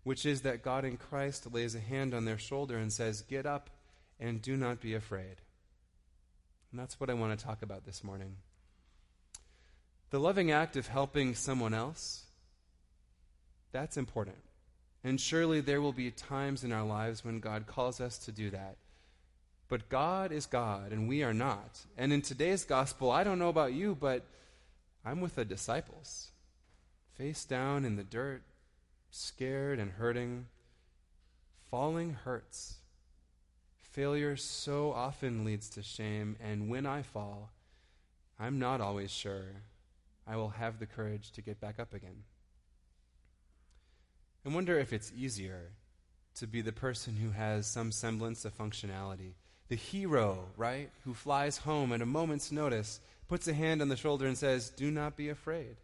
which 0.05 0.23
is 0.23 0.41
that 0.41 0.61
God 0.61 0.85
in 0.85 0.97
Christ 0.97 1.51
lays 1.51 1.73
a 1.73 1.79
hand 1.79 2.13
on 2.13 2.25
their 2.25 2.37
shoulder 2.37 2.77
and 2.77 2.93
says, 2.93 3.23
Get 3.23 3.47
up 3.47 3.71
and 4.19 4.39
do 4.39 4.55
not 4.55 4.79
be 4.79 4.93
afraid. 4.93 5.41
And 6.71 6.79
that's 6.79 6.99
what 6.99 7.09
I 7.09 7.15
want 7.15 7.37
to 7.37 7.43
talk 7.43 7.63
about 7.63 7.85
this 7.85 8.03
morning. 8.03 8.35
The 10.15 10.21
loving 10.21 10.49
act 10.49 10.77
of 10.77 10.87
helping 10.87 11.35
someone 11.35 11.73
else, 11.73 12.23
that's 13.73 13.97
important. 13.97 14.37
And 15.03 15.19
surely 15.19 15.59
there 15.59 15.81
will 15.81 15.91
be 15.91 16.09
times 16.09 16.63
in 16.63 16.71
our 16.71 16.85
lives 16.85 17.25
when 17.25 17.41
God 17.41 17.67
calls 17.67 17.99
us 17.99 18.17
to 18.19 18.31
do 18.31 18.49
that. 18.51 18.77
But 19.67 19.89
God 19.89 20.31
is 20.31 20.45
God, 20.45 20.93
and 20.93 21.09
we 21.09 21.21
are 21.21 21.33
not. 21.33 21.81
And 21.97 22.13
in 22.13 22.21
today's 22.21 22.63
gospel, 22.63 23.11
I 23.11 23.25
don't 23.25 23.39
know 23.39 23.49
about 23.49 23.73
you, 23.73 23.93
but 23.93 24.23
I'm 25.03 25.19
with 25.19 25.35
the 25.35 25.43
disciples, 25.43 26.29
face 27.17 27.43
down 27.43 27.83
in 27.83 27.97
the 27.97 28.03
dirt, 28.05 28.43
scared 29.11 29.79
and 29.79 29.91
hurting. 29.91 30.45
Falling 31.69 32.13
hurts. 32.23 32.75
Failure 33.81 34.37
so 34.37 34.93
often 34.93 35.43
leads 35.43 35.67
to 35.71 35.83
shame, 35.83 36.37
and 36.41 36.69
when 36.69 36.85
I 36.85 37.01
fall, 37.01 37.49
I'm 38.39 38.59
not 38.59 38.79
always 38.79 39.11
sure 39.11 39.65
I 40.27 40.35
will 40.37 40.49
have 40.49 40.79
the 40.79 40.85
courage 40.85 41.31
to 41.31 41.41
get 41.41 41.59
back 41.59 41.79
up 41.79 41.93
again. 41.93 42.23
I 44.45 44.49
wonder 44.49 44.77
if 44.77 44.93
it's 44.93 45.11
easier 45.15 45.71
to 46.35 46.47
be 46.47 46.61
the 46.61 46.71
person 46.71 47.15
who 47.15 47.31
has 47.31 47.67
some 47.67 47.91
semblance 47.91 48.45
of 48.45 48.57
functionality, 48.57 49.33
the 49.69 49.75
hero, 49.75 50.45
right, 50.57 50.89
who 51.03 51.13
flies 51.13 51.57
home 51.57 51.91
at 51.91 52.01
a 52.01 52.05
moment's 52.05 52.51
notice 52.51 52.99
puts 53.27 53.47
a 53.47 53.53
hand 53.53 53.81
on 53.81 53.89
the 53.89 53.95
shoulder 53.95 54.27
and 54.27 54.37
says, 54.37 54.69
Do 54.69 54.91
not 54.91 55.15
be 55.15 55.29
afraid. 55.29 55.77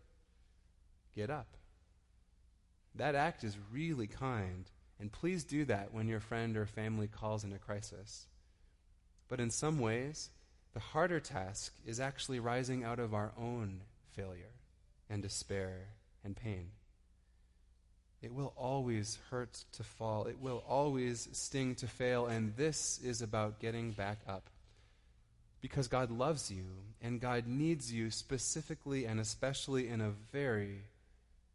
Get 1.15 1.29
up. 1.29 1.57
That 2.95 3.15
act 3.15 3.43
is 3.43 3.57
really 3.71 4.07
kind, 4.07 4.69
and 4.99 5.11
please 5.11 5.43
do 5.43 5.65
that 5.65 5.93
when 5.93 6.07
your 6.07 6.19
friend 6.19 6.57
or 6.57 6.65
family 6.65 7.07
calls 7.07 7.43
in 7.43 7.53
a 7.53 7.57
crisis. 7.57 8.27
But 9.27 9.39
in 9.39 9.49
some 9.49 9.79
ways, 9.79 10.29
the 10.73 10.79
harder 10.79 11.19
task 11.19 11.73
is 11.85 11.99
actually 11.99 12.39
rising 12.39 12.83
out 12.83 12.99
of 12.99 13.13
our 13.13 13.31
own 13.37 13.81
failure 14.15 14.53
and 15.09 15.21
despair 15.21 15.87
and 16.23 16.35
pain. 16.35 16.71
It 18.21 18.33
will 18.33 18.53
always 18.55 19.17
hurt 19.31 19.65
to 19.73 19.83
fall. 19.83 20.25
It 20.25 20.39
will 20.39 20.63
always 20.67 21.27
sting 21.31 21.75
to 21.75 21.87
fail. 21.87 22.27
And 22.27 22.55
this 22.55 22.99
is 23.03 23.21
about 23.21 23.59
getting 23.59 23.91
back 23.91 24.19
up 24.27 24.49
because 25.59 25.87
God 25.87 26.11
loves 26.11 26.51
you 26.51 26.65
and 27.01 27.19
God 27.19 27.47
needs 27.47 27.91
you 27.91 28.11
specifically 28.11 29.05
and 29.05 29.19
especially 29.19 29.87
in 29.87 30.01
a 30.01 30.11
very 30.31 30.83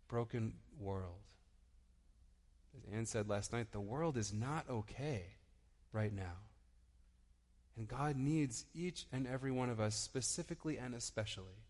broken 0.09 0.55
world. 0.81 1.21
As 2.77 2.93
Anne 2.93 3.07
said 3.07 3.29
last 3.29 3.53
night, 3.53 3.71
the 3.71 3.81
world 3.81 4.17
is 4.17 4.33
not 4.33 4.65
okay 4.69 5.23
right 5.93 6.13
now. 6.13 6.43
And 7.77 7.87
God 7.87 8.17
needs 8.17 8.65
each 8.75 9.07
and 9.13 9.27
every 9.27 9.51
one 9.53 9.71
of 9.71 9.81
us 9.81 9.95
specifically 9.95 10.79
and 10.79 10.95
especially. 10.95 11.66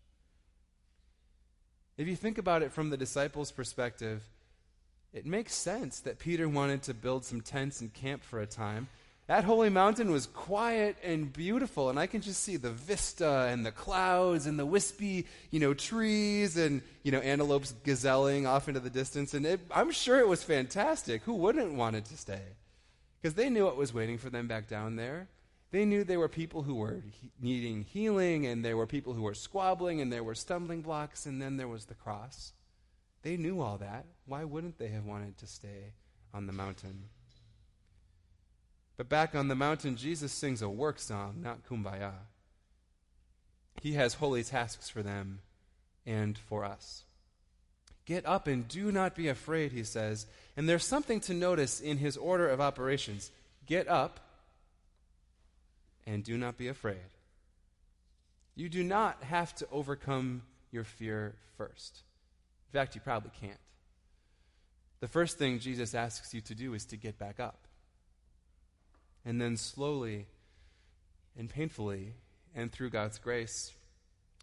If 1.97 2.07
you 2.07 2.15
think 2.15 2.37
about 2.37 2.61
it 2.61 2.71
from 2.71 2.89
the 2.89 2.97
disciples' 2.97 3.51
perspective, 3.51 4.23
it 5.13 5.25
makes 5.25 5.53
sense 5.53 5.99
that 6.01 6.19
Peter 6.19 6.47
wanted 6.47 6.83
to 6.83 6.93
build 6.93 7.25
some 7.25 7.41
tents 7.41 7.81
and 7.81 7.93
camp 7.93 8.23
for 8.23 8.39
a 8.39 8.45
time 8.45 8.87
that 9.27 9.43
holy 9.43 9.69
mountain 9.69 10.09
was 10.09 10.25
quiet 10.25 10.95
and 11.03 11.31
beautiful, 11.31 11.89
and 11.89 11.99
I 11.99 12.07
can 12.07 12.21
just 12.21 12.41
see 12.41 12.55
the 12.55 12.71
vista 12.71 13.49
and 13.51 13.65
the 13.65 13.73
clouds 13.73 14.45
and 14.47 14.57
the 14.57 14.65
wispy, 14.65 15.25
you 15.51 15.59
know, 15.59 15.73
trees 15.73 16.55
and, 16.55 16.81
you 17.03 17.11
know, 17.11 17.19
antelopes 17.19 17.75
gazelling 17.83 18.47
off 18.47 18.69
into 18.69 18.79
the 18.79 18.89
distance. 18.89 19.33
And 19.33 19.45
it, 19.45 19.59
I'm 19.69 19.91
sure 19.91 20.19
it 20.19 20.27
was 20.29 20.43
fantastic. 20.43 21.23
Who 21.23 21.33
wouldn't 21.33 21.73
want 21.73 21.97
it 21.97 22.05
to 22.05 22.17
stay? 22.17 22.41
Because 23.21 23.35
they 23.35 23.49
knew 23.49 23.65
what 23.65 23.75
was 23.75 23.93
waiting 23.93 24.17
for 24.17 24.29
them 24.29 24.47
back 24.47 24.69
down 24.69 24.95
there. 24.95 25.27
They 25.71 25.85
knew 25.85 26.03
there 26.03 26.19
were 26.19 26.29
people 26.29 26.63
who 26.63 26.75
were 26.75 27.03
he- 27.11 27.31
needing 27.39 27.83
healing, 27.83 28.45
and 28.45 28.63
there 28.63 28.77
were 28.77 28.87
people 28.87 29.13
who 29.13 29.23
were 29.23 29.33
squabbling, 29.33 29.99
and 29.99 30.11
there 30.11 30.23
were 30.23 30.35
stumbling 30.35 30.81
blocks, 30.81 31.25
and 31.25 31.41
then 31.41 31.57
there 31.57 31.67
was 31.67 31.85
the 31.85 31.93
cross. 31.93 32.53
They 33.23 33.35
knew 33.35 33.61
all 33.61 33.77
that. 33.79 34.05
Why 34.25 34.43
wouldn't 34.43 34.77
they 34.77 34.87
have 34.89 35.05
wanted 35.05 35.37
to 35.39 35.47
stay 35.47 35.93
on 36.33 36.47
the 36.47 36.53
mountain? 36.53 37.09
But 38.95 39.09
back 39.09 39.35
on 39.35 39.47
the 39.47 39.55
mountain, 39.55 39.95
Jesus 39.95 40.31
sings 40.31 40.61
a 40.61 40.69
work 40.69 40.99
song, 40.99 41.41
not 41.43 41.67
kumbaya. 41.67 42.13
He 43.81 43.93
has 43.93 44.15
holy 44.15 44.43
tasks 44.43 44.89
for 44.89 45.03
them 45.03 45.41
and 46.05 46.37
for 46.37 46.63
us. 46.63 47.03
Get 48.05 48.25
up 48.25 48.47
and 48.47 48.67
do 48.67 48.91
not 48.91 49.15
be 49.15 49.27
afraid, 49.27 49.71
he 49.73 49.83
says. 49.83 50.25
And 50.55 50.67
there's 50.67 50.85
something 50.85 51.19
to 51.21 51.33
notice 51.33 51.79
in 51.79 51.97
his 51.97 52.17
order 52.17 52.47
of 52.47 52.61
operations. 52.61 53.31
Get 53.65 53.87
up 53.87 54.21
and 56.07 56.23
do 56.23 56.37
not 56.37 56.57
be 56.57 56.69
afraid. 56.69 57.11
You 58.55 58.69
do 58.69 58.83
not 58.83 59.21
have 59.23 59.53
to 59.55 59.67
overcome 59.71 60.41
your 60.71 60.85
fear 60.85 61.35
first. 61.57 62.01
In 62.69 62.79
fact, 62.79 62.95
you 62.95 63.01
probably 63.01 63.31
can't. 63.39 63.59
The 65.01 65.07
first 65.07 65.37
thing 65.37 65.59
Jesus 65.59 65.93
asks 65.93 66.33
you 66.33 66.41
to 66.41 66.55
do 66.55 66.73
is 66.73 66.85
to 66.85 66.97
get 66.97 67.19
back 67.19 67.39
up. 67.39 67.67
And 69.25 69.39
then 69.39 69.57
slowly 69.57 70.25
and 71.37 71.49
painfully, 71.49 72.13
and 72.55 72.71
through 72.71 72.89
God's 72.89 73.19
grace, 73.19 73.73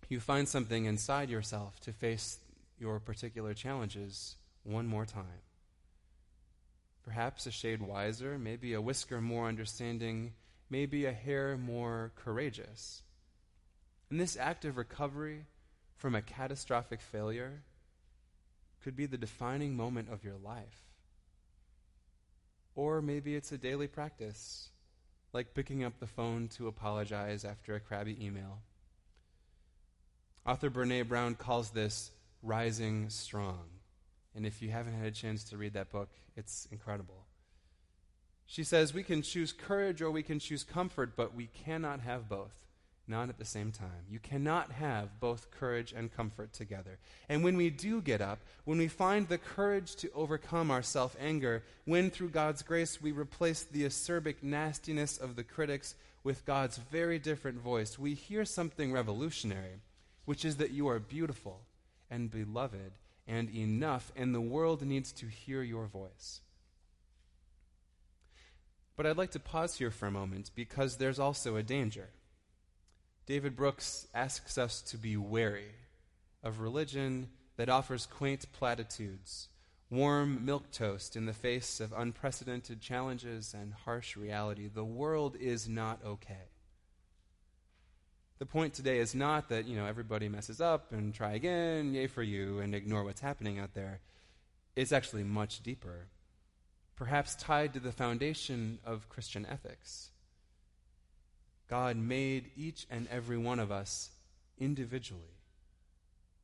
you 0.09 0.21
find 0.21 0.47
something 0.47 0.85
inside 0.85 1.31
yourself 1.31 1.81
to 1.81 1.93
face 1.93 2.39
your 2.79 3.01
particular 3.01 3.55
challenges 3.55 4.37
one 4.63 4.87
more 4.87 5.07
time. 5.07 5.43
Perhaps 7.05 7.47
a 7.47 7.51
shade 7.51 7.83
wiser, 7.83 8.39
maybe 8.39 8.75
a 8.75 8.81
whisker 8.81 9.21
more 9.21 9.49
understanding, 9.49 10.35
maybe 10.71 11.05
a 11.05 11.13
hair 11.13 11.57
more 11.57 12.13
courageous. 12.17 13.03
And 14.11 14.21
this 14.21 14.37
act 14.37 14.65
of 14.65 14.77
recovery 14.77 15.47
from 15.97 16.15
a 16.15 16.23
catastrophic 16.23 17.01
failure 17.01 17.63
could 18.83 18.97
be 18.97 19.07
the 19.07 19.17
defining 19.17 19.77
moment 19.77 20.09
of 20.13 20.25
your 20.25 20.37
life. 20.37 20.85
Or 22.75 23.01
maybe 23.01 23.35
it's 23.35 23.53
a 23.53 23.59
daily 23.59 23.87
practice 23.87 24.71
like 25.33 25.55
picking 25.55 25.83
up 25.83 25.99
the 25.99 26.07
phone 26.07 26.49
to 26.49 26.69
apologize 26.69 27.45
after 27.45 27.75
a 27.75 27.81
crabby 27.81 28.17
email. 28.25 28.61
Author 30.47 30.71
Brene 30.71 31.09
Brown 31.09 31.35
calls 31.35 31.71
this 31.71 32.13
rising 32.43 33.09
strong. 33.09 33.65
And 34.35 34.47
if 34.47 34.63
you 34.63 34.71
haven't 34.71 34.95
had 34.95 35.07
a 35.07 35.11
chance 35.11 35.45
to 35.45 35.57
read 35.57 35.73
that 35.75 35.91
book, 35.91 36.11
it's 36.37 36.69
incredible. 36.71 37.27
She 38.47 38.65
says 38.65 38.95
we 38.95 39.03
can 39.03 39.23
choose 39.23 39.53
courage 39.53 40.03
or 40.03 40.11
we 40.11 40.23
can 40.23 40.39
choose 40.39 40.65
comfort, 40.65 41.17
but 41.17 41.35
we 41.35 41.47
cannot 41.47 42.01
have 42.01 42.29
both 42.29 42.65
not 43.07 43.29
at 43.29 43.39
the 43.39 43.45
same 43.45 43.71
time. 43.71 44.07
You 44.09 44.19
cannot 44.19 44.73
have 44.73 45.21
both 45.21 45.51
courage 45.51 45.93
and 45.93 46.15
comfort 46.15 46.53
together. 46.53 46.99
And 47.29 47.45
when 47.45 47.57
we 47.57 47.71
do 47.71 48.01
get 48.01 48.21
up, 48.21 48.39
when 48.65 48.79
we 48.79 48.89
find 48.89 49.29
the 49.29 49.39
courage 49.39 49.95
to 49.97 50.11
overcome 50.13 50.71
our 50.71 50.83
self 50.83 51.17
anger, 51.21 51.63
when 51.85 52.11
through 52.11 52.31
God's 52.31 52.63
grace 52.63 53.03
we 53.03 53.13
replace 53.13 53.63
the 53.63 53.85
acerbic 53.85 54.37
nastiness 54.43 55.19
of 55.19 55.37
the 55.37 55.45
critics 55.45 55.95
with 56.23 56.47
God's 56.47 56.79
very 56.79 57.19
different 57.19 57.61
voice, 57.61 57.99
we 57.99 58.15
hear 58.15 58.45
something 58.45 58.93
revolutionary, 58.93 59.81
which 60.25 60.45
is 60.45 60.57
that 60.57 60.71
you 60.71 60.89
are 60.89 60.99
beautiful 60.99 61.61
and 62.11 62.31
beloved 62.31 62.93
and 63.27 63.55
enough, 63.55 64.13
and 64.17 64.35
the 64.35 64.41
world 64.41 64.83
needs 64.83 65.13
to 65.13 65.27
hear 65.27 65.63
your 65.63 65.87
voice. 65.87 66.41
But 68.97 69.07
I'd 69.07 69.17
like 69.17 69.33
to 69.33 69.41
pause 69.41 69.77
here 69.77 69.91
for 69.91 70.07
a 70.07 70.13
moment 70.13 70.51
because 70.55 70.97
there's 70.97 71.19
also 71.19 71.57
a 71.57 71.63
danger. 71.63 72.11
David 73.27 73.57
Brooks 73.57 74.07
asks 74.15 74.59
us 74.59 74.83
to 74.83 74.97
be 74.97 75.17
wary 75.17 75.73
of 76.43 76.61
religion 76.61 77.29
that 77.57 77.69
offers 77.69 78.07
quaint 78.07 78.45
platitudes, 78.53 79.49
warm 79.91 80.45
milk 80.45 80.71
toast 80.71 81.17
in 81.17 81.27
the 81.27 81.33
face 81.33 81.81
of 81.81 81.93
unprecedented 81.97 82.81
challenges 82.81 83.55
and 83.59 83.73
harsh 83.85 84.17
reality. 84.17 84.69
The 84.69 84.85
world 84.85 85.37
is 85.41 85.69
not 85.69 86.01
okay. 86.05 86.51
The 88.39 88.47
point 88.47 88.75
today 88.75 88.99
is 88.99 89.15
not 89.15 89.49
that, 89.49 89.67
you 89.67 89.77
know, 89.77 89.87
everybody 89.87 90.29
messes 90.29 90.61
up 90.61 90.93
and 90.93 91.15
try 91.15 91.33
again, 91.33 91.95
yay 91.95 92.09
for 92.09 92.23
you, 92.23 92.59
and 92.59 92.75
ignore 92.75 93.05
what's 93.05 93.21
happening 93.21 93.59
out 93.59 93.75
there. 93.75 94.01
It's 94.77 94.93
actually 94.93 95.25
much 95.25 95.63
deeper, 95.63 96.09
perhaps 96.97 97.35
tied 97.35 97.73
to 97.75 97.81
the 97.81 97.93
foundation 97.93 98.79
of 98.85 99.09
Christian 99.09 99.47
ethics 99.47 100.11
God 101.69 101.97
made 101.97 102.51
each 102.57 102.87
and 102.91 103.09
every 103.09 103.39
one 103.39 103.59
of 103.59 103.73
us 103.73 104.11
individually. 104.59 105.23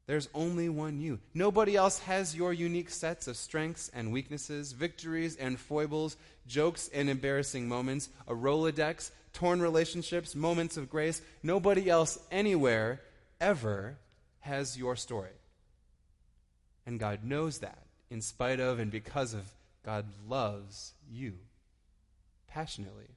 There's 0.06 0.28
only 0.34 0.68
one 0.68 1.00
you. 1.00 1.20
Nobody 1.34 1.76
else 1.76 2.00
has 2.00 2.34
your 2.34 2.52
unique 2.52 2.90
sets 2.90 3.28
of 3.28 3.36
strengths 3.36 3.90
and 3.94 4.12
weaknesses, 4.12 4.72
victories 4.72 5.36
and 5.36 5.60
foibles, 5.60 6.16
jokes 6.48 6.90
and 6.92 7.08
embarrassing 7.08 7.68
moments, 7.68 8.08
a 8.26 8.34
Rolodex, 8.34 9.12
torn 9.32 9.62
relationships, 9.62 10.34
moments 10.34 10.76
of 10.76 10.90
grace. 10.90 11.22
Nobody 11.42 11.88
else 11.88 12.18
anywhere 12.32 13.00
ever 13.40 13.98
has 14.40 14.76
your 14.76 14.96
story. 14.96 15.30
And 16.86 16.98
God 16.98 17.22
knows 17.22 17.58
that 17.58 17.86
in 18.10 18.20
spite 18.20 18.58
of 18.58 18.80
and 18.80 18.90
because 18.90 19.32
of 19.32 19.44
God 19.84 20.06
loves 20.26 20.94
you 21.10 21.34
passionately. 22.46 23.16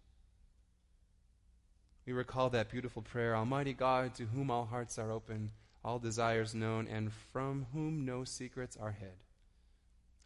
We 2.06 2.14
recall 2.14 2.50
that 2.50 2.70
beautiful 2.70 3.02
prayer 3.02 3.36
Almighty 3.36 3.74
God, 3.74 4.16
to 4.16 4.26
whom 4.26 4.52
all 4.52 4.66
hearts 4.66 5.00
are 5.00 5.12
open, 5.12 5.52
all 5.84 6.00
desires 6.00 6.54
known, 6.54 6.88
and 6.88 7.12
from 7.32 7.68
whom 7.74 8.06
no 8.06 8.24
secrets 8.24 8.78
are 8.78 8.92
hid. 8.92 9.24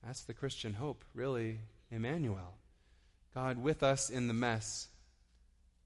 That's 0.04 0.22
the 0.22 0.34
Christian 0.34 0.74
hope, 0.74 1.04
really, 1.14 1.60
Emmanuel. 1.92 2.56
God 3.34 3.62
with 3.62 3.84
us 3.84 4.10
in 4.10 4.28
the 4.28 4.34
mess. 4.34 4.88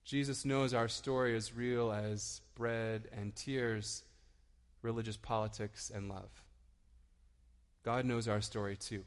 Jesus 0.04 0.46
knows 0.46 0.74
our 0.74 0.88
story 0.88 1.36
is 1.36 1.56
real 1.56 1.92
as 1.92 2.42
bread 2.56 3.08
and 3.12 3.36
tears, 3.36 4.04
religious 4.82 5.18
politics 5.18 5.92
and 5.94 6.10
love. 6.10 6.30
God 7.84 8.06
knows 8.06 8.28
our 8.28 8.42
story 8.42 8.76
too. 8.76 9.04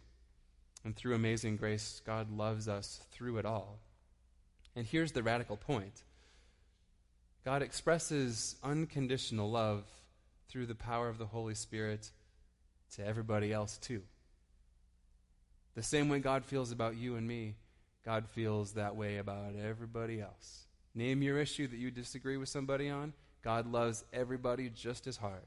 And 0.84 0.94
through 0.94 1.14
amazing 1.14 1.56
grace, 1.56 2.02
God 2.04 2.30
loves 2.30 2.68
us 2.68 3.00
through 3.10 3.38
it 3.38 3.46
all. 3.46 3.78
And 4.76 4.86
here's 4.86 5.12
the 5.12 5.22
radical 5.22 5.56
point 5.56 6.02
God 7.44 7.62
expresses 7.62 8.56
unconditional 8.62 9.50
love 9.50 9.84
through 10.48 10.66
the 10.66 10.74
power 10.74 11.08
of 11.08 11.18
the 11.18 11.26
Holy 11.26 11.54
Spirit 11.54 12.10
to 12.96 13.06
everybody 13.06 13.52
else 13.52 13.78
too. 13.78 14.02
The 15.74 15.82
same 15.82 16.08
way 16.08 16.20
God 16.20 16.44
feels 16.44 16.70
about 16.70 16.96
you 16.96 17.16
and 17.16 17.26
me, 17.26 17.56
God 18.04 18.26
feels 18.28 18.72
that 18.72 18.96
way 18.96 19.18
about 19.18 19.56
everybody 19.56 20.20
else. 20.20 20.66
Name 20.94 21.22
your 21.22 21.38
issue 21.38 21.66
that 21.66 21.78
you 21.78 21.90
disagree 21.90 22.36
with 22.36 22.48
somebody 22.48 22.88
on, 22.88 23.12
God 23.42 23.70
loves 23.70 24.04
everybody 24.12 24.70
just 24.70 25.06
as 25.06 25.16
hard. 25.16 25.46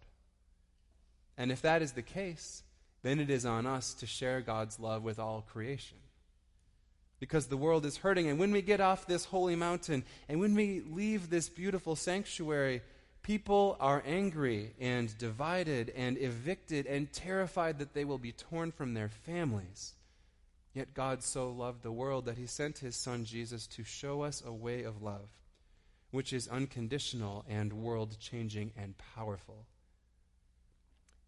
And 1.38 1.52
if 1.52 1.62
that 1.62 1.82
is 1.82 1.93
the 1.93 2.02
case, 2.02 2.63
then 3.04 3.20
it 3.20 3.30
is 3.30 3.46
on 3.46 3.66
us 3.66 3.94
to 3.96 4.06
share 4.06 4.42
God's 4.42 4.80
love 4.80 5.04
with 5.04 5.20
all 5.20 5.42
creation. 5.42 5.98
Because 7.20 7.48
the 7.48 7.58
world 7.58 7.86
is 7.86 7.98
hurting, 7.98 8.28
and 8.28 8.40
when 8.40 8.52
we 8.52 8.62
get 8.62 8.80
off 8.80 9.08
this 9.08 9.26
holy 9.26 9.56
mountain, 9.56 10.04
and 10.30 10.40
when 10.40 10.54
we 10.54 10.82
leave 10.82 11.30
this 11.30 11.50
beautiful 11.50 11.96
sanctuary, 11.96 12.82
people 13.24 13.76
are 13.80 14.04
angry 14.06 14.74
and 14.80 15.18
divided 15.18 15.92
and 15.96 16.18
evicted 16.18 16.86
and 16.86 17.12
terrified 17.12 17.80
that 17.80 17.94
they 17.94 18.06
will 18.06 18.20
be 18.20 18.32
torn 18.32 18.72
from 18.72 18.94
their 18.94 19.10
families. 19.10 19.94
Yet 20.74 20.94
God 20.94 21.24
so 21.24 21.50
loved 21.50 21.82
the 21.82 21.92
world 21.92 22.26
that 22.26 22.38
he 22.38 22.46
sent 22.46 22.78
his 22.78 22.96
son 22.96 23.26
Jesus 23.26 23.66
to 23.68 23.84
show 23.84 24.22
us 24.22 24.44
a 24.46 24.54
way 24.54 24.84
of 24.84 25.02
love, 25.02 25.28
which 26.12 26.32
is 26.32 26.48
unconditional 26.48 27.44
and 27.50 27.74
world 27.74 28.18
changing 28.20 28.74
and 28.78 28.94
powerful. 29.16 29.66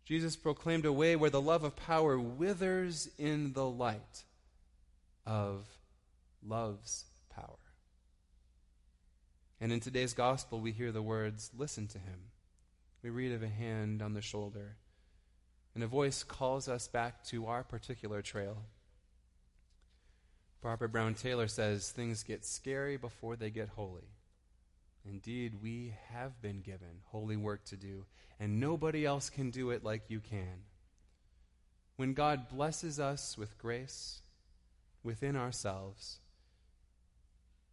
Jesus 0.10 0.36
proclaimed 0.36 0.86
a 0.86 0.92
way 0.92 1.16
where 1.16 1.30
the 1.30 1.40
love 1.40 1.64
of 1.64 1.76
power 1.76 2.20
withers 2.20 3.12
in 3.20 3.54
the 3.54 3.68
light 3.68 4.24
of 5.24 5.68
love's 6.44 7.06
power. 7.30 7.60
And 9.62 9.72
in 9.72 9.82
today's 9.82 10.14
gospel, 10.14 10.62
we 10.62 10.72
hear 10.72 10.92
the 10.92 11.04
words, 11.04 11.52
Listen 11.56 11.86
to 11.90 12.00
him. 12.00 12.32
We 13.04 13.12
read 13.12 13.34
of 13.34 13.44
a 13.44 13.48
hand 13.48 14.02
on 14.02 14.16
the 14.16 14.22
shoulder, 14.24 14.78
and 15.76 15.84
a 15.84 15.88
voice 15.88 16.24
calls 16.24 16.68
us 16.68 16.88
back 16.88 17.24
to 17.26 17.46
our 17.46 17.64
particular 17.64 18.24
trail. 18.24 18.64
Barbara 20.64 20.90
Brown 20.90 21.14
Taylor 21.14 21.48
says 21.48 21.92
things 21.92 22.24
get 22.24 22.44
scary 22.44 22.98
before 22.98 23.36
they 23.36 23.52
get 23.52 23.70
holy. 23.70 24.10
Indeed, 25.10 25.56
we 25.62 25.96
have 26.10 26.40
been 26.40 26.62
given 26.62 27.02
holy 27.06 27.36
work 27.36 27.66
to 27.66 27.76
do, 27.76 28.06
and 28.40 28.60
nobody 28.60 29.06
else 29.06 29.30
can 29.30 29.50
do 29.50 29.72
it 29.72 29.84
like 29.84 30.04
you 30.10 30.20
can. 30.20 30.66
When 31.96 32.14
God 32.14 32.48
blesses 32.48 33.00
us 33.00 33.38
with 33.38 33.58
grace 33.58 34.22
within 35.04 35.36
ourselves, 35.36 36.20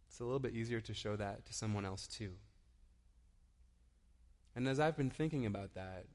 it's 0.07 0.19
a 0.19 0.23
little 0.23 0.39
bit 0.39 0.55
easier 0.55 0.81
to 0.81 0.93
show 0.95 1.15
that 1.15 1.45
to 1.45 1.53
someone 1.53 1.85
else 1.85 2.07
too. 2.07 2.31
And 4.55 4.67
as 4.67 4.79
I've 4.79 4.97
been 4.97 5.11
thinking 5.11 5.45
about 5.45 5.75
that, 5.75 6.05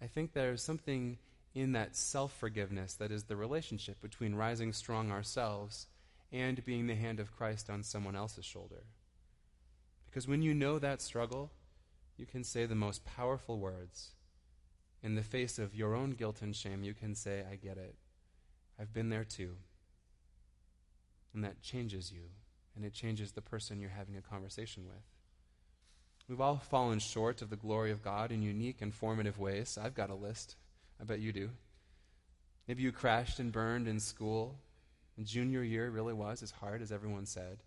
I 0.00 0.06
think 0.06 0.32
there's 0.32 0.62
something 0.62 1.18
in 1.54 1.72
that 1.72 1.94
self 1.94 2.32
forgiveness 2.32 2.94
that 2.94 3.12
is 3.12 3.24
the 3.24 3.36
relationship 3.36 4.00
between 4.00 4.34
rising 4.34 4.72
strong 4.72 5.10
ourselves 5.10 5.88
and 6.32 6.64
being 6.64 6.86
the 6.86 6.94
hand 6.94 7.20
of 7.20 7.36
Christ 7.36 7.68
on 7.68 7.82
someone 7.82 8.16
else's 8.16 8.46
shoulder. 8.46 8.84
Because 10.10 10.26
when 10.26 10.42
you 10.42 10.54
know 10.54 10.78
that 10.78 11.00
struggle, 11.00 11.52
you 12.16 12.26
can 12.26 12.42
say 12.42 12.66
the 12.66 12.74
most 12.74 13.04
powerful 13.04 13.58
words. 13.58 14.10
In 15.02 15.14
the 15.14 15.22
face 15.22 15.58
of 15.58 15.74
your 15.74 15.94
own 15.94 16.10
guilt 16.10 16.42
and 16.42 16.54
shame, 16.54 16.82
you 16.82 16.94
can 16.94 17.14
say, 17.14 17.44
I 17.50 17.54
get 17.54 17.78
it. 17.78 17.94
I've 18.78 18.92
been 18.92 19.08
there 19.08 19.24
too. 19.24 19.56
And 21.32 21.44
that 21.44 21.62
changes 21.62 22.12
you, 22.12 22.22
and 22.74 22.84
it 22.84 22.92
changes 22.92 23.32
the 23.32 23.40
person 23.40 23.80
you're 23.80 23.90
having 23.90 24.16
a 24.16 24.20
conversation 24.20 24.84
with. 24.86 25.02
We've 26.28 26.40
all 26.40 26.58
fallen 26.58 26.98
short 26.98 27.40
of 27.40 27.50
the 27.50 27.56
glory 27.56 27.90
of 27.90 28.02
God 28.02 28.32
in 28.32 28.42
unique 28.42 28.82
and 28.82 28.92
formative 28.92 29.38
ways. 29.38 29.78
I've 29.80 29.94
got 29.94 30.10
a 30.10 30.14
list. 30.14 30.56
I 31.00 31.04
bet 31.04 31.20
you 31.20 31.32
do. 31.32 31.50
Maybe 32.68 32.82
you 32.82 32.92
crashed 32.92 33.38
and 33.38 33.50
burned 33.50 33.88
in 33.88 34.00
school. 34.00 34.58
And 35.16 35.26
junior 35.26 35.62
year 35.62 35.90
really 35.90 36.14
was 36.14 36.42
as 36.42 36.50
hard 36.50 36.82
as 36.82 36.92
everyone 36.92 37.26
said. 37.26 37.58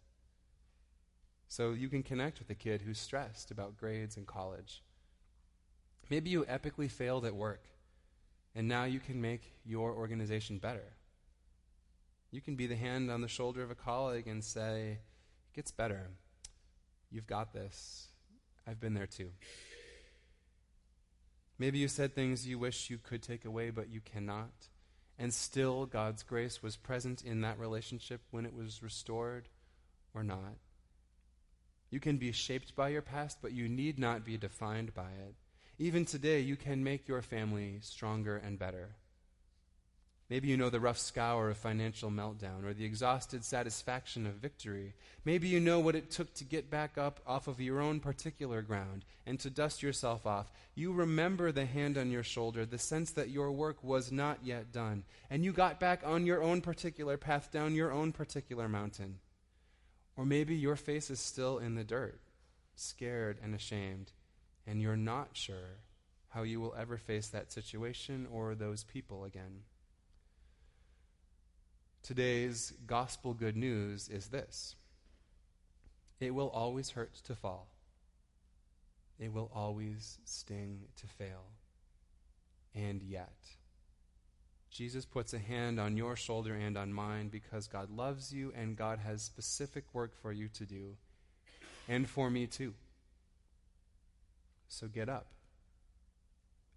So 1.56 1.74
you 1.74 1.88
can 1.88 2.02
connect 2.02 2.40
with 2.40 2.50
a 2.50 2.56
kid 2.56 2.82
who's 2.82 2.98
stressed 2.98 3.52
about 3.52 3.78
grades 3.78 4.18
in 4.18 4.26
college. 4.26 4.82
Maybe 6.10 6.32
you 6.32 6.46
epically 6.46 6.90
failed 6.90 7.26
at 7.26 7.36
work, 7.36 7.62
and 8.56 8.68
now 8.68 8.86
you 8.86 9.00
can 9.00 9.22
make 9.22 9.54
your 9.64 9.94
organization 9.94 10.58
better. 10.58 10.96
You 12.32 12.42
can 12.42 12.56
be 12.56 12.66
the 12.66 12.76
hand 12.76 13.12
on 13.12 13.22
the 13.22 13.28
shoulder 13.28 13.62
of 13.62 13.70
a 13.70 13.76
colleague 13.76 14.28
and 14.28 14.44
say, 14.44 14.98
It 15.52 15.56
gets 15.56 15.70
better. 15.70 16.10
You've 17.12 17.28
got 17.28 17.54
this. 17.54 18.08
I've 18.66 18.80
been 18.80 18.96
there 18.96 19.06
too. 19.06 19.30
Maybe 21.60 21.78
you 21.78 21.88
said 21.88 22.16
things 22.16 22.48
you 22.48 22.58
wish 22.58 22.90
you 22.90 22.98
could 22.98 23.22
take 23.22 23.46
away, 23.46 23.70
but 23.70 23.92
you 23.92 24.02
cannot. 24.02 24.70
And 25.20 25.32
still, 25.32 25.86
God's 25.86 26.24
grace 26.24 26.64
was 26.64 26.78
present 26.78 27.22
in 27.22 27.42
that 27.42 27.60
relationship 27.60 28.22
when 28.32 28.48
it 28.48 28.56
was 28.56 28.82
restored 28.82 29.50
or 30.16 30.24
not. 30.24 30.58
You 31.94 32.00
can 32.00 32.18
be 32.18 32.32
shaped 32.32 32.76
by 32.76 32.90
your 32.90 33.04
past, 33.04 33.38
but 33.40 33.52
you 33.52 33.70
need 33.70 34.00
not 34.00 34.26
be 34.26 34.36
defined 34.36 34.96
by 34.96 35.12
it. 35.28 35.36
Even 35.78 36.06
today, 36.06 36.40
you 36.40 36.56
can 36.56 36.84
make 36.84 37.08
your 37.08 37.22
family 37.22 37.78
stronger 37.82 38.36
and 38.36 38.58
better. 38.58 38.96
Maybe 40.28 40.48
you 40.48 40.58
know 40.58 40.72
the 40.72 40.80
rough 40.80 40.98
scour 40.98 41.52
of 41.52 41.58
financial 41.58 42.10
meltdown 42.10 42.66
or 42.66 42.74
the 42.74 42.84
exhausted 42.84 43.46
satisfaction 43.46 44.26
of 44.26 44.42
victory. 44.42 44.96
Maybe 45.24 45.48
you 45.48 45.60
know 45.60 45.80
what 45.80 45.96
it 45.96 46.10
took 46.10 46.34
to 46.34 46.44
get 46.44 46.72
back 46.72 46.98
up 46.98 47.20
off 47.28 47.48
of 47.48 47.62
your 47.62 47.80
own 47.80 48.00
particular 48.00 48.64
ground 48.64 49.06
and 49.28 49.40
to 49.42 49.52
dust 49.52 49.84
yourself 49.84 50.26
off. 50.26 50.52
You 50.74 50.94
remember 50.94 51.52
the 51.52 51.68
hand 51.68 52.00
on 52.00 52.10
your 52.10 52.24
shoulder, 52.24 52.66
the 52.66 52.80
sense 52.80 53.12
that 53.12 53.30
your 53.30 53.52
work 53.52 53.84
was 53.84 54.12
not 54.12 54.40
yet 54.44 54.72
done, 54.72 55.04
and 55.30 55.46
you 55.46 55.54
got 55.54 55.80
back 55.80 56.02
on 56.04 56.26
your 56.26 56.42
own 56.42 56.62
particular 56.62 57.18
path 57.18 57.52
down 57.52 57.76
your 57.76 57.92
own 57.92 58.12
particular 58.12 58.68
mountain. 58.68 59.20
Or 60.16 60.26
maybe 60.26 60.56
your 60.56 60.76
face 60.76 61.10
is 61.10 61.20
still 61.20 61.58
in 61.58 61.76
the 61.76 61.84
dirt, 61.84 62.20
scared 62.76 63.40
and 63.44 63.56
ashamed, 63.56 64.12
and 64.68 64.82
you're 64.82 64.96
not 64.96 65.30
sure 65.34 65.80
how 66.30 66.44
you 66.44 66.60
will 66.60 66.76
ever 66.78 66.98
face 66.98 67.28
that 67.30 67.52
situation 67.52 68.28
or 68.32 68.56
those 68.56 68.84
people 68.84 69.24
again. 69.24 69.62
Today's 72.02 72.74
gospel 72.86 73.34
good 73.34 73.56
news 73.56 74.10
is 74.10 74.28
this 74.28 74.76
it 76.20 76.34
will 76.34 76.50
always 76.50 76.92
hurt 76.92 77.14
to 77.26 77.36
fall, 77.36 77.70
it 79.20 79.34
will 79.34 79.52
always 79.54 80.20
sting 80.26 80.82
to 80.98 81.08
fail. 81.08 81.46
And 82.76 83.04
yet, 83.04 83.38
Jesus 84.74 85.06
puts 85.06 85.34
a 85.36 85.40
hand 85.40 85.80
on 85.80 85.96
your 85.98 86.16
shoulder 86.16 86.56
and 86.56 86.76
on 86.76 86.92
mine 86.92 87.30
because 87.30 87.68
God 87.68 87.92
loves 87.92 88.34
you 88.34 88.52
and 88.58 88.76
God 88.76 88.98
has 88.98 89.22
specific 89.22 89.86
work 89.94 90.16
for 90.20 90.32
you 90.32 90.48
to 90.50 90.66
do, 90.66 90.98
and 91.88 92.10
for 92.10 92.32
me 92.32 92.48
too. 92.48 92.74
So 94.68 94.88
get 94.88 95.10
up 95.10 95.28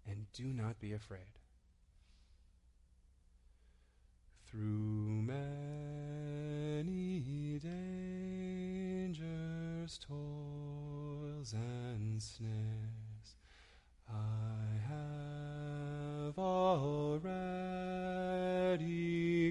and 0.07 0.27
do 0.31 0.43
not 0.43 0.79
be 0.79 0.93
afraid. 0.93 1.21
Through 4.45 5.23
many 5.25 6.03
dangers, 9.09 9.97
toils, 10.07 11.53
and 11.53 12.21
snares, 12.21 13.37
I 14.07 14.67
have 16.37 16.45
already 16.45 17.23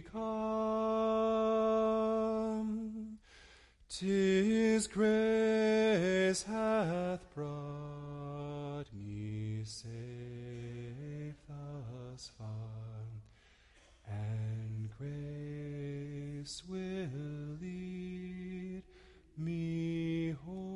come. 0.02 0.28
Tis 3.88 4.86
grace 4.86 6.42
hath 6.44 7.34
brought 7.34 8.84
me 8.92 9.62
safe 9.64 11.34
thus 11.48 12.30
far, 12.38 12.46
and 14.06 14.90
grace 14.98 16.62
will 16.68 17.08
lead 17.60 18.82
me 19.38 20.30
home. 20.44 20.66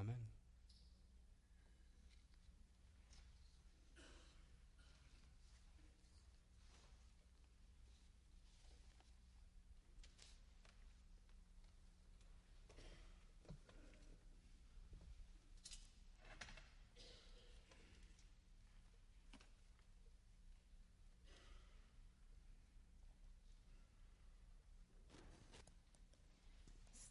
Amen. 0.00 0.16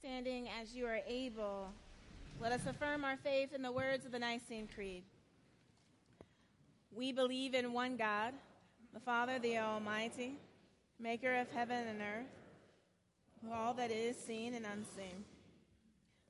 Standing 0.04 0.50
as 0.62 0.76
you 0.76 0.86
are 0.86 1.00
able, 1.08 1.70
let 2.42 2.52
us 2.52 2.66
affirm 2.68 3.06
our 3.06 3.16
faith 3.16 3.54
in 3.54 3.62
the 3.62 3.72
words 3.72 4.06
of 4.06 4.12
the 4.12 4.20
Nicene 4.20 4.68
Creed. 4.76 5.04
We 6.94 7.14
believe 7.14 7.54
in 7.54 7.72
one 7.72 7.96
God, 7.96 8.34
the 8.94 9.00
Father, 9.00 9.40
the 9.40 9.60
Almighty, 9.60 10.34
maker 11.00 11.34
of 11.36 11.50
heaven 11.52 11.88
and 11.88 12.02
earth, 12.02 13.50
all 13.50 13.74
that 13.76 13.92
is 13.92 14.18
seen 14.18 14.56
and 14.56 14.66
unseen. 14.66 15.24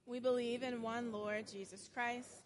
We 0.06 0.20
believe 0.20 0.62
in 0.62 0.84
one 0.84 1.12
Lord 1.12 1.48
Jesus 1.52 1.90
Christ. 1.92 2.43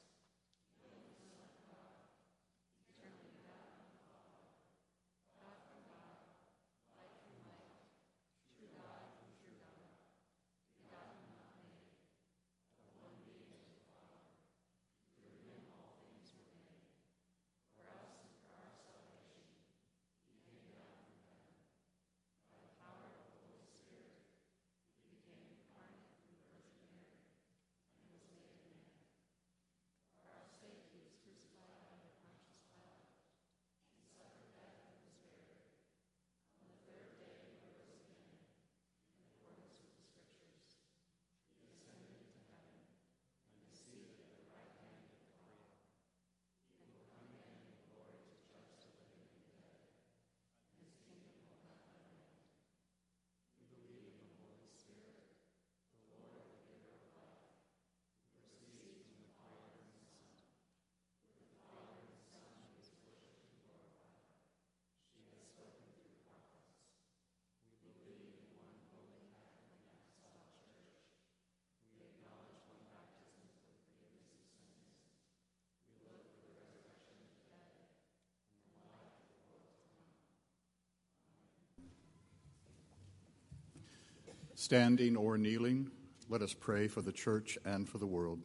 Standing 84.68 85.15
or 85.15 85.38
kneeling, 85.38 85.89
let 86.28 86.41
us 86.41 86.53
pray 86.53 86.89
for 86.89 87.01
the 87.01 87.13
church 87.13 87.57
and 87.63 87.88
for 87.88 87.99
the 87.99 88.05
world. 88.05 88.41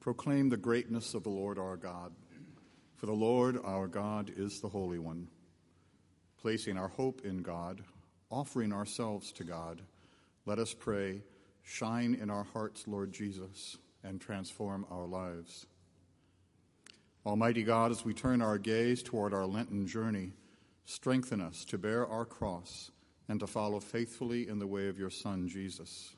Proclaim 0.00 0.48
the 0.48 0.56
greatness 0.56 1.14
of 1.14 1.22
the 1.22 1.28
Lord 1.28 1.60
our 1.60 1.76
God. 1.76 2.10
For 2.96 3.06
the 3.06 3.12
Lord 3.12 3.60
our 3.62 3.86
God 3.86 4.32
is 4.36 4.60
the 4.60 4.68
Holy 4.68 4.98
One. 4.98 5.28
Placing 6.40 6.76
our 6.76 6.88
hope 6.88 7.20
in 7.24 7.40
God, 7.40 7.84
offering 8.30 8.72
ourselves 8.72 9.30
to 9.34 9.44
God, 9.44 9.80
let 10.44 10.58
us 10.58 10.74
pray, 10.74 11.22
shine 11.62 12.18
in 12.20 12.30
our 12.30 12.48
hearts, 12.52 12.88
Lord 12.88 13.12
Jesus, 13.12 13.78
and 14.02 14.20
transform 14.20 14.84
our 14.90 15.06
lives. 15.06 15.68
Almighty 17.26 17.62
God, 17.62 17.90
as 17.90 18.04
we 18.04 18.14
turn 18.14 18.40
our 18.40 18.58
gaze 18.58 19.02
toward 19.02 19.34
our 19.34 19.46
Lenten 19.46 19.86
journey, 19.86 20.32
strengthen 20.84 21.40
us 21.40 21.64
to 21.66 21.76
bear 21.76 22.06
our 22.06 22.24
cross 22.24 22.90
and 23.28 23.40
to 23.40 23.46
follow 23.46 23.80
faithfully 23.80 24.48
in 24.48 24.58
the 24.58 24.66
way 24.66 24.88
of 24.88 24.98
your 24.98 25.10
Son, 25.10 25.48
Jesus. 25.48 26.14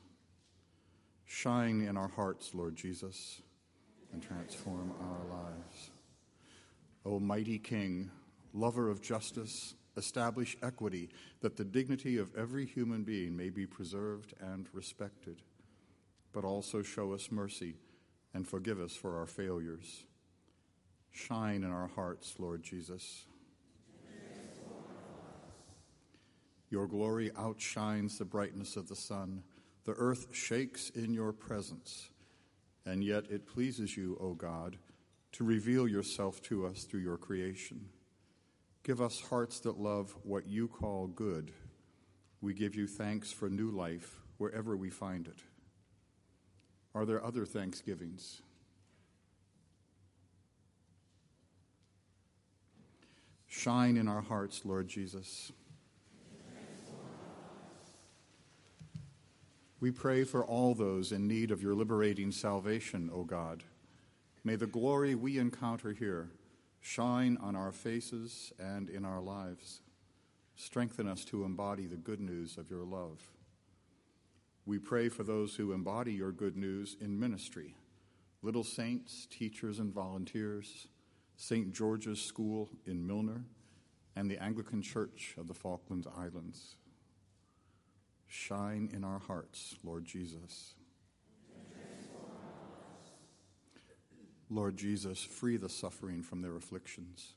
Shine 1.25 1.81
in 1.81 1.97
our 1.97 2.07
hearts, 2.07 2.53
Lord 2.53 2.75
Jesus, 2.75 3.41
and 4.13 4.21
transform 4.21 4.93
our 5.01 5.37
lives. 5.37 5.89
O 7.05 7.19
mighty 7.19 7.57
King, 7.57 8.11
lover 8.53 8.89
of 8.89 9.01
justice, 9.01 9.75
establish 9.97 10.55
equity 10.61 11.09
that 11.41 11.57
the 11.57 11.65
dignity 11.65 12.17
of 12.17 12.33
every 12.35 12.65
human 12.65 13.03
being 13.03 13.35
may 13.35 13.49
be 13.49 13.65
preserved 13.65 14.33
and 14.39 14.67
respected, 14.71 15.41
but 16.31 16.45
also 16.45 16.81
show 16.81 17.11
us 17.11 17.31
mercy 17.31 17.75
and 18.33 18.47
forgive 18.47 18.79
us 18.79 18.95
for 18.95 19.17
our 19.17 19.25
failures. 19.25 20.03
Shine 21.11 21.63
in 21.63 21.71
our 21.71 21.87
hearts, 21.87 22.35
Lord 22.39 22.63
Jesus. 22.63 23.25
Your 26.69 26.87
glory 26.87 27.31
outshines 27.37 28.17
the 28.17 28.25
brightness 28.25 28.77
of 28.77 28.87
the 28.87 28.95
sun. 28.95 29.43
The 29.83 29.93
earth 29.93 30.27
shakes 30.31 30.89
in 30.89 31.13
your 31.13 31.33
presence, 31.33 32.09
and 32.85 33.03
yet 33.03 33.25
it 33.29 33.45
pleases 33.45 33.97
you, 33.97 34.17
O 34.21 34.33
God, 34.33 34.77
to 35.33 35.43
reveal 35.43 35.87
yourself 35.87 36.41
to 36.43 36.65
us 36.65 36.83
through 36.83 37.01
your 37.01 37.17
creation. 37.17 37.89
Give 38.83 39.01
us 39.01 39.19
hearts 39.19 39.59
that 39.61 39.79
love 39.79 40.15
what 40.23 40.47
you 40.47 40.67
call 40.67 41.07
good. 41.07 41.51
We 42.39 42.53
give 42.53 42.73
you 42.73 42.87
thanks 42.87 43.31
for 43.31 43.49
new 43.49 43.69
life 43.69 44.19
wherever 44.37 44.77
we 44.77 44.89
find 44.89 45.27
it. 45.27 45.43
Are 46.95 47.05
there 47.05 47.23
other 47.23 47.45
thanksgivings? 47.45 48.41
Shine 53.53 53.97
in 53.97 54.07
our 54.07 54.21
hearts, 54.21 54.61
Lord 54.63 54.87
Jesus. 54.87 55.51
We 59.81 59.91
pray 59.91 60.23
for 60.23 60.45
all 60.45 60.73
those 60.73 61.11
in 61.11 61.27
need 61.27 61.51
of 61.51 61.61
your 61.61 61.75
liberating 61.75 62.31
salvation, 62.31 63.11
O 63.13 63.25
God. 63.25 63.65
May 64.45 64.55
the 64.55 64.67
glory 64.67 65.15
we 65.15 65.37
encounter 65.37 65.91
here 65.91 66.29
shine 66.79 67.37
on 67.41 67.57
our 67.57 67.73
faces 67.73 68.53
and 68.57 68.89
in 68.89 69.03
our 69.03 69.19
lives. 69.19 69.81
Strengthen 70.55 71.05
us 71.05 71.25
to 71.25 71.43
embody 71.43 71.87
the 71.87 71.97
good 71.97 72.21
news 72.21 72.57
of 72.57 72.69
your 72.69 72.85
love. 72.85 73.19
We 74.65 74.79
pray 74.79 75.09
for 75.09 75.23
those 75.23 75.55
who 75.55 75.73
embody 75.73 76.13
your 76.13 76.31
good 76.31 76.55
news 76.55 76.95
in 77.01 77.19
ministry 77.19 77.75
little 78.41 78.63
saints, 78.63 79.27
teachers, 79.29 79.77
and 79.77 79.93
volunteers 79.93 80.87
St. 81.35 81.73
George's 81.73 82.21
School 82.21 82.69
in 82.85 83.05
Milner, 83.05 83.45
and 84.15 84.29
the 84.29 84.41
Anglican 84.41 84.81
Church 84.81 85.35
of 85.37 85.47
the 85.47 85.53
Falkland 85.53 86.05
Islands. 86.17 86.75
Shine 88.27 88.89
in 88.93 89.03
our 89.03 89.19
hearts, 89.19 89.75
Lord 89.83 90.05
Jesus. 90.05 90.75
Lord 94.49 94.75
Jesus, 94.75 95.23
free 95.23 95.55
the 95.55 95.69
suffering 95.69 96.21
from 96.21 96.41
their 96.41 96.57
afflictions. 96.57 97.35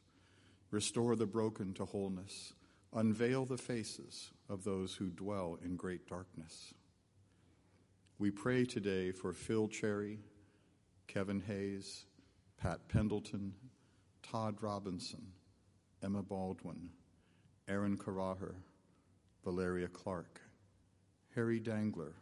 Restore 0.72 1.14
the 1.14 1.26
broken 1.26 1.72
to 1.74 1.84
wholeness. 1.84 2.54
Unveil 2.92 3.44
the 3.44 3.56
faces 3.56 4.32
of 4.48 4.64
those 4.64 4.96
who 4.96 5.10
dwell 5.10 5.58
in 5.64 5.76
great 5.76 6.08
darkness. 6.08 6.74
We 8.18 8.30
pray 8.30 8.64
today 8.64 9.12
for 9.12 9.32
Phil 9.32 9.68
Cherry, 9.68 10.18
Kevin 11.06 11.40
Hayes, 11.46 12.06
Pat 12.56 12.88
Pendleton, 12.88 13.54
Todd 14.34 14.56
Robinson, 14.62 15.22
Emma 16.02 16.20
Baldwin, 16.20 16.90
Aaron 17.68 17.96
Karaher, 17.96 18.56
Valeria 19.44 19.86
Clark, 19.86 20.40
Harry 21.36 21.60
Dangler, 21.60 22.14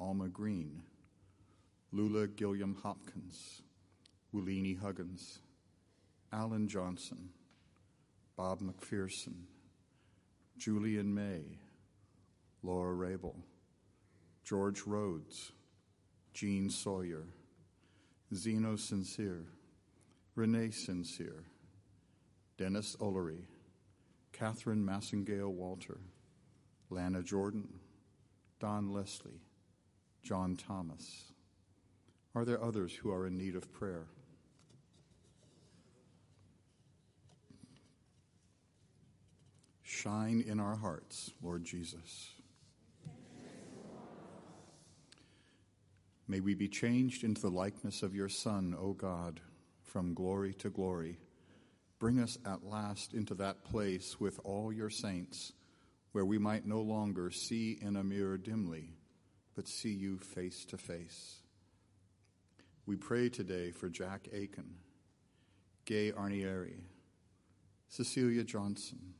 Alma 0.00 0.26
Green, 0.26 0.82
Lula 1.92 2.26
Gilliam 2.26 2.76
Hopkins, 2.82 3.62
Willini 4.34 4.76
Huggins, 4.76 5.38
Alan 6.32 6.66
Johnson, 6.66 7.28
Bob 8.36 8.60
McPherson, 8.60 9.44
Julian 10.58 11.14
May, 11.14 11.60
Laura 12.64 12.94
Rabel, 12.94 13.36
George 14.42 14.82
Rhodes, 14.88 15.52
Jean 16.34 16.68
Sawyer, 16.68 17.26
Zeno 18.34 18.74
Sincere, 18.74 19.46
Renee 20.34 20.70
Sincere, 20.70 21.44
Dennis 22.56 22.96
Ullery, 23.00 23.44
Catherine 24.32 24.82
Massingale 24.84 25.52
Walter, 25.52 26.00
Lana 26.88 27.22
Jordan, 27.22 27.68
Don 28.58 28.92
Leslie, 28.92 29.42
John 30.22 30.56
Thomas. 30.56 31.32
Are 32.34 32.46
there 32.46 32.62
others 32.62 32.94
who 32.94 33.12
are 33.12 33.26
in 33.26 33.36
need 33.36 33.54
of 33.54 33.70
prayer? 33.72 34.06
Shine 39.82 40.42
in 40.46 40.58
our 40.58 40.76
hearts, 40.76 41.32
Lord 41.42 41.64
Jesus. 41.64 42.30
May 46.26 46.40
we 46.40 46.54
be 46.54 46.68
changed 46.68 47.22
into 47.22 47.42
the 47.42 47.50
likeness 47.50 48.02
of 48.02 48.14
your 48.14 48.30
Son, 48.30 48.74
O 48.80 48.94
God, 48.94 49.40
from 49.92 50.14
glory 50.14 50.54
to 50.54 50.70
glory. 50.70 51.18
Bring 51.98 52.18
us 52.18 52.38
at 52.46 52.64
last 52.64 53.12
into 53.12 53.34
that 53.34 53.62
place 53.62 54.18
with 54.18 54.40
all 54.42 54.72
your 54.72 54.88
saints, 54.88 55.52
where 56.12 56.24
we 56.24 56.38
might 56.38 56.66
no 56.66 56.80
longer 56.80 57.30
see 57.30 57.78
in 57.80 57.96
a 57.96 58.02
mirror 58.02 58.38
dimly, 58.38 58.94
but 59.54 59.68
see 59.68 59.92
you 59.92 60.16
face 60.16 60.64
to 60.64 60.78
face. 60.78 61.42
We 62.86 62.96
pray 62.96 63.28
today 63.28 63.70
for 63.70 63.90
Jack 63.90 64.28
Aiken, 64.32 64.76
Gay 65.84 66.10
Arnieri, 66.10 66.80
Cecilia 67.88 68.44
Johnson, 68.44 69.12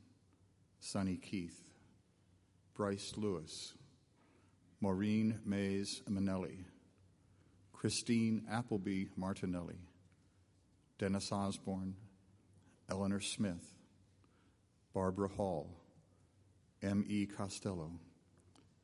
Sonny 0.79 1.17
Keith, 1.17 1.61
Bryce 2.73 3.13
Lewis, 3.15 3.75
Maureen 4.81 5.39
Mays 5.45 6.01
Manelli, 6.09 6.65
Christine 7.71 8.43
Appleby 8.51 9.05
Martinelli, 9.15 9.79
Dennis 10.97 11.31
Osborne, 11.31 11.95
Eleanor 12.89 13.19
Smith, 13.19 13.73
Barbara 14.93 15.27
Hall, 15.27 15.69
M. 16.81 17.03
E. 17.07 17.25
Costello, 17.25 17.91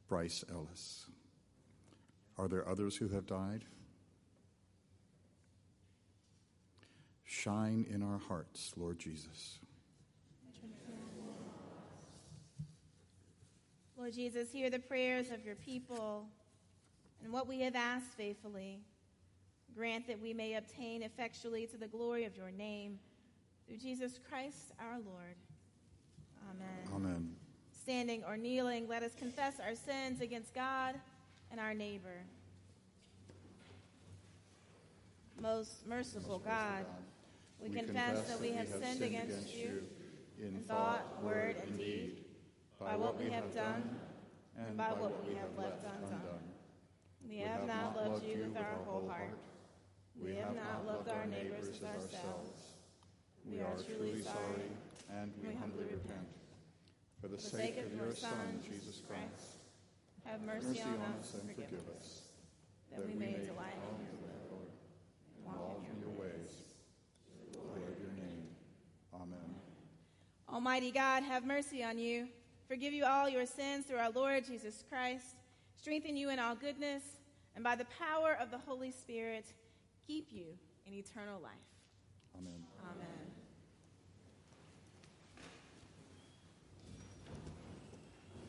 Bryce 0.08 0.44
Ellis. 0.52 1.06
Are 2.38 2.48
there 2.48 2.68
others 2.68 2.96
who 2.96 3.10
have 3.10 3.26
died? 3.26 3.66
Shine 7.24 7.86
in 7.90 8.02
our 8.02 8.18
hearts, 8.18 8.74
Lord 8.76 8.98
Jesus. 8.98 9.60
Lord 13.98 14.14
Jesus, 14.14 14.52
hear 14.52 14.70
the 14.70 14.80
prayers 14.80 15.30
of 15.30 15.46
your 15.46 15.56
people 15.56 16.26
and 17.22 17.34
what 17.34 17.48
we 17.48 17.60
have 17.60 17.76
asked 17.76 18.14
faithfully. 18.16 18.80
Grant 19.80 20.08
that 20.08 20.22
we 20.22 20.34
may 20.34 20.56
obtain 20.56 21.04
effectually 21.04 21.66
to 21.68 21.78
the 21.78 21.88
glory 21.88 22.26
of 22.26 22.36
your 22.36 22.52
name 22.52 23.00
through 23.66 23.78
Jesus 23.78 24.20
Christ 24.30 24.74
our 24.78 24.98
Lord. 25.06 25.38
Amen. 26.50 26.94
Amen. 26.94 27.36
Standing 27.72 28.22
or 28.26 28.36
kneeling, 28.36 28.90
let 28.90 29.04
us 29.04 29.14
confess 29.18 29.54
our 29.66 29.76
sins 29.76 30.20
against 30.20 30.54
God 30.54 30.96
and 31.50 31.62
our 31.62 31.74
neighbor. 31.74 32.26
Most 35.42 35.88
merciful 35.88 36.40
God, 36.40 36.86
we, 37.62 37.70
confess, 37.70 38.28
that 38.28 38.42
we 38.42 38.52
have 38.52 38.68
sinned 38.68 39.02
against 39.02 39.56
you 39.56 39.84
in 40.42 40.62
thought, 40.68 41.24
word, 41.24 41.56
and 41.66 41.78
deed, 41.78 42.18
by 42.82 42.98
what 42.98 43.18
we 43.18 43.30
have 43.30 43.56
done 43.56 43.98
and 44.58 44.76
by 44.76 44.90
what 44.90 45.26
we 45.26 45.36
have 45.36 45.58
left 45.58 45.86
undone. 45.86 46.20
We 47.30 47.38
have 47.38 47.66
not 47.66 47.96
loved 47.96 48.26
you 48.26 48.44
with 48.44 48.58
our 48.58 48.76
whole 48.86 49.08
heart. 49.08 49.38
We 50.24 50.36
have 50.36 50.56
not 50.56 50.86
loved 50.86 51.10
our 51.10 51.26
neighbors 51.26 51.70
as 51.70 51.84
ourselves. 51.84 52.52
We 53.46 53.60
are 53.62 53.76
truly 53.76 54.22
sorry, 54.22 54.70
and 55.10 55.32
we 55.42 55.56
humbly 55.56 55.86
repent. 55.86 56.28
For 57.22 57.28
the 57.28 57.40
sake 57.40 57.78
of 57.78 57.94
your 57.94 58.14
Son, 58.14 58.62
Jesus 58.64 59.02
Christ, 59.08 59.60
Have 60.26 60.42
mercy 60.42 60.82
on 60.82 61.02
us 61.20 61.34
and 61.34 61.50
forgive 61.56 61.88
us, 61.98 62.22
that 62.92 63.06
we 63.06 63.14
may 63.14 63.34
delight 63.34 63.80
in 63.90 64.06
your 64.06 64.16
will 64.22 64.62
and 65.36 65.46
walk 65.46 65.84
in 65.92 66.00
your 66.00 66.12
ways. 66.12 66.52
Glory 67.54 67.82
of 67.82 68.00
your 68.00 68.12
name. 68.14 68.48
Amen. 69.14 69.56
Almighty 70.48 70.92
God, 70.92 71.24
have 71.24 71.46
mercy 71.46 71.84
on 71.84 71.98
you. 71.98 72.28
Forgive 72.68 72.94
you 72.94 73.06
all 73.06 73.28
your 73.28 73.46
sins 73.46 73.86
through 73.86 73.98
our 73.98 74.12
Lord 74.12 74.46
Jesus 74.46 74.84
Christ. 74.88 75.36
Strengthen 75.76 76.16
you 76.16 76.30
in 76.30 76.40
all 76.40 76.56
goodness, 76.56 77.04
and 77.56 77.64
by 77.64 77.76
the 77.76 77.86
power 77.86 78.38
of 78.40 78.52
the 78.52 78.58
Holy 78.60 78.92
Spirit, 78.92 79.46
keep 80.10 80.28
you 80.32 80.58
in 80.88 80.94
eternal 80.96 81.40
life. 81.40 81.52
Amen. 82.36 82.64
Amen. 82.84 83.06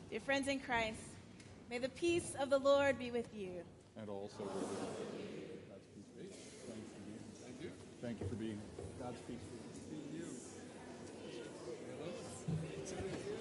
Dear 0.09 0.21
friends 0.21 0.47
in 0.47 0.59
Christ, 0.59 0.97
may 1.69 1.77
the 1.77 1.89
peace 1.89 2.33
of 2.39 2.49
the 2.49 2.57
Lord 2.57 2.97
be 2.97 3.11
with 3.11 3.31
you. 3.35 3.61
And 3.95 4.09
also 4.09 4.37
with 4.39 4.49
you. 4.49 4.71
God's 5.69 5.85
peace 5.93 6.09
be. 6.17 6.25
Thanks 6.65 6.89
for 6.89 7.05
being 7.05 7.19
Thank 7.43 7.61
you. 7.61 7.71
Thank 8.01 8.19
you 8.21 8.27
for 8.27 8.35
being 8.35 8.59
God's 8.99 9.21
peace 9.27 9.45
be. 9.51 9.97
you. 13.37 13.40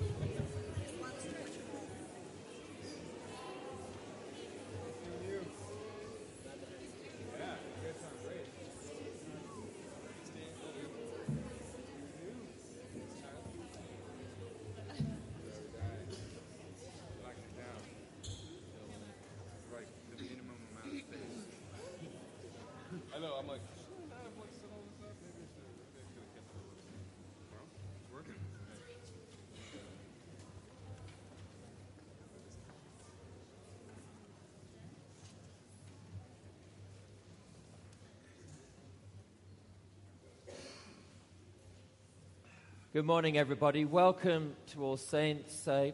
Good 42.92 43.04
morning, 43.04 43.38
everybody. 43.38 43.84
Welcome 43.84 44.56
to 44.72 44.84
All 44.84 44.96
Saints. 44.96 45.68
I 45.68 45.92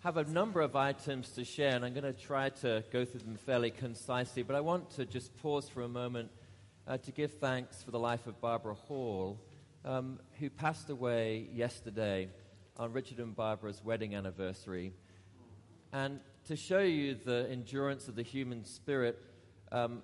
have 0.00 0.16
a 0.16 0.24
number 0.24 0.60
of 0.60 0.74
items 0.74 1.28
to 1.34 1.44
share, 1.44 1.76
and 1.76 1.84
I'm 1.84 1.94
going 1.94 2.02
to 2.02 2.12
try 2.12 2.48
to 2.48 2.82
go 2.90 3.04
through 3.04 3.20
them 3.20 3.36
fairly 3.36 3.70
concisely. 3.70 4.42
But 4.42 4.56
I 4.56 4.60
want 4.60 4.90
to 4.96 5.06
just 5.06 5.36
pause 5.36 5.68
for 5.68 5.82
a 5.82 5.88
moment 5.88 6.32
uh, 6.88 6.98
to 6.98 7.12
give 7.12 7.34
thanks 7.34 7.84
for 7.84 7.92
the 7.92 8.00
life 8.00 8.26
of 8.26 8.40
Barbara 8.40 8.74
Hall, 8.74 9.38
um, 9.84 10.18
who 10.40 10.50
passed 10.50 10.90
away 10.90 11.46
yesterday 11.54 12.28
on 12.76 12.92
Richard 12.92 13.20
and 13.20 13.36
Barbara's 13.36 13.80
wedding 13.84 14.16
anniversary. 14.16 14.92
And 15.92 16.18
to 16.46 16.56
show 16.56 16.80
you 16.80 17.14
the 17.14 17.46
endurance 17.52 18.08
of 18.08 18.16
the 18.16 18.24
human 18.24 18.64
spirit, 18.64 19.16
um, 19.70 20.02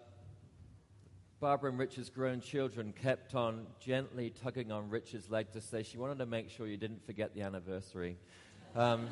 Barbara 1.41 1.71
and 1.71 1.79
Richard's 1.79 2.11
grown 2.11 2.41
children 2.41 2.93
kept 3.01 3.37
on 3.37 3.65
gently 3.79 4.31
tugging 4.43 4.73
on 4.73 4.91
Richard's 4.91 5.31
leg 5.31 5.53
to 5.53 5.61
say 5.61 5.85
she 5.85 5.97
wanted 5.97 6.19
to 6.19 6.27
make 6.27 6.51
sure 6.51 6.67
you 6.67 6.77
didn't 6.77 7.07
forget 7.07 7.33
the 7.33 7.43
anniversary. 7.43 8.17
Um, 8.75 9.07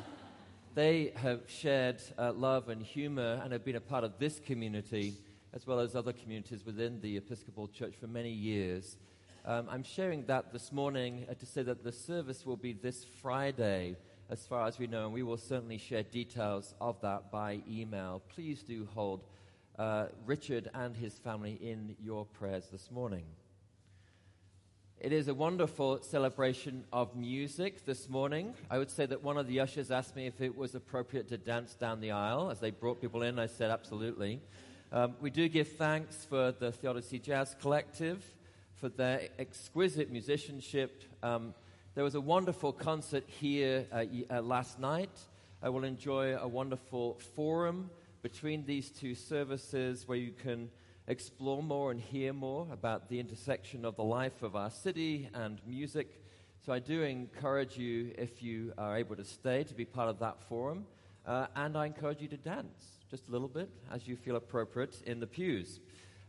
they 0.75 1.13
have 1.15 1.43
shared 1.47 2.01
uh, 2.17 2.33
love 2.33 2.67
and 2.67 2.83
humor 2.83 3.39
and 3.41 3.53
have 3.53 3.63
been 3.63 3.77
a 3.77 3.81
part 3.81 4.03
of 4.03 4.19
this 4.19 4.41
community 4.45 5.13
as 5.53 5.65
well 5.65 5.79
as 5.79 5.95
other 5.95 6.11
communities 6.11 6.65
within 6.65 6.99
the 6.99 7.15
Episcopal 7.15 7.69
Church 7.69 7.93
for 7.97 8.07
many 8.07 8.31
years. 8.31 8.97
Um, 9.45 9.69
I'm 9.71 9.83
sharing 9.83 10.25
that 10.25 10.51
this 10.51 10.73
morning 10.73 11.25
uh, 11.31 11.33
to 11.35 11.45
say 11.45 11.63
that 11.63 11.85
the 11.85 11.93
service 11.93 12.45
will 12.45 12.57
be 12.57 12.73
this 12.73 13.05
Friday, 13.21 13.95
as 14.29 14.45
far 14.45 14.67
as 14.67 14.77
we 14.77 14.87
know, 14.87 15.05
and 15.05 15.13
we 15.13 15.23
will 15.23 15.37
certainly 15.37 15.77
share 15.77 16.03
details 16.03 16.75
of 16.81 16.99
that 16.99 17.31
by 17.31 17.61
email. 17.69 18.21
Please 18.35 18.63
do 18.63 18.85
hold 18.93 19.21
uh, 19.77 20.07
Richard 20.25 20.69
and 20.73 20.95
his 20.95 21.13
family 21.13 21.57
in 21.61 21.95
your 22.03 22.25
prayers 22.25 22.67
this 22.71 22.89
morning. 22.91 23.25
It 24.99 25.13
is 25.13 25.27
a 25.27 25.33
wonderful 25.33 26.01
celebration 26.01 26.83
of 26.91 27.15
music 27.15 27.85
this 27.85 28.09
morning. 28.09 28.55
I 28.71 28.79
would 28.79 28.89
say 28.89 29.05
that 29.05 29.21
one 29.21 29.37
of 29.37 29.47
the 29.47 29.59
ushers 29.59 29.91
asked 29.91 30.15
me 30.15 30.25
if 30.25 30.41
it 30.41 30.57
was 30.57 30.73
appropriate 30.73 31.27
to 31.29 31.37
dance 31.37 31.75
down 31.75 32.01
the 32.01 32.11
aisle 32.11 32.49
as 32.49 32.59
they 32.59 32.71
brought 32.71 32.99
people 32.99 33.21
in. 33.21 33.37
I 33.37 33.45
said 33.45 33.69
absolutely. 33.69 34.41
Um, 34.91 35.13
we 35.21 35.29
do 35.29 35.47
give 35.49 35.67
thanks 35.73 36.25
for 36.25 36.51
the 36.51 36.71
Theodicy 36.71 37.19
Jazz 37.19 37.55
Collective 37.61 38.25
for 38.73 38.89
their 38.89 39.29
exquisite 39.37 40.11
musicianship. 40.11 41.03
Um, 41.21 41.53
there 41.93 42.03
was 42.03 42.15
a 42.15 42.21
wonderful 42.21 42.73
concert 42.73 43.25
here 43.27 43.85
uh, 43.91 44.05
uh, 44.31 44.41
last 44.41 44.79
night. 44.79 45.11
I 45.61 45.69
will 45.69 45.83
enjoy 45.83 46.35
a 46.35 46.47
wonderful 46.47 47.19
forum 47.35 47.91
between 48.21 48.65
these 48.65 48.89
two 48.89 49.15
services 49.15 50.07
where 50.07 50.17
you 50.17 50.31
can 50.31 50.69
explore 51.07 51.63
more 51.63 51.91
and 51.91 51.99
hear 51.99 52.33
more 52.33 52.67
about 52.71 53.09
the 53.09 53.19
intersection 53.19 53.85
of 53.85 53.95
the 53.95 54.03
life 54.03 54.43
of 54.43 54.55
our 54.55 54.69
city 54.69 55.29
and 55.33 55.61
music. 55.65 56.21
So 56.65 56.73
I 56.73 56.79
do 56.79 57.03
encourage 57.03 57.77
you, 57.77 58.11
if 58.17 58.43
you 58.43 58.73
are 58.77 58.97
able 58.97 59.15
to 59.15 59.23
stay, 59.23 59.63
to 59.63 59.73
be 59.73 59.85
part 59.85 60.09
of 60.09 60.19
that 60.19 60.41
forum. 60.49 60.85
Uh, 61.25 61.47
and 61.55 61.77
I 61.77 61.85
encourage 61.85 62.21
you 62.21 62.27
to 62.29 62.37
dance 62.37 62.99
just 63.09 63.29
a 63.29 63.31
little 63.31 63.47
bit 63.47 63.69
as 63.91 64.07
you 64.07 64.15
feel 64.15 64.35
appropriate 64.35 65.01
in 65.05 65.19
the 65.19 65.27
pews. 65.27 65.79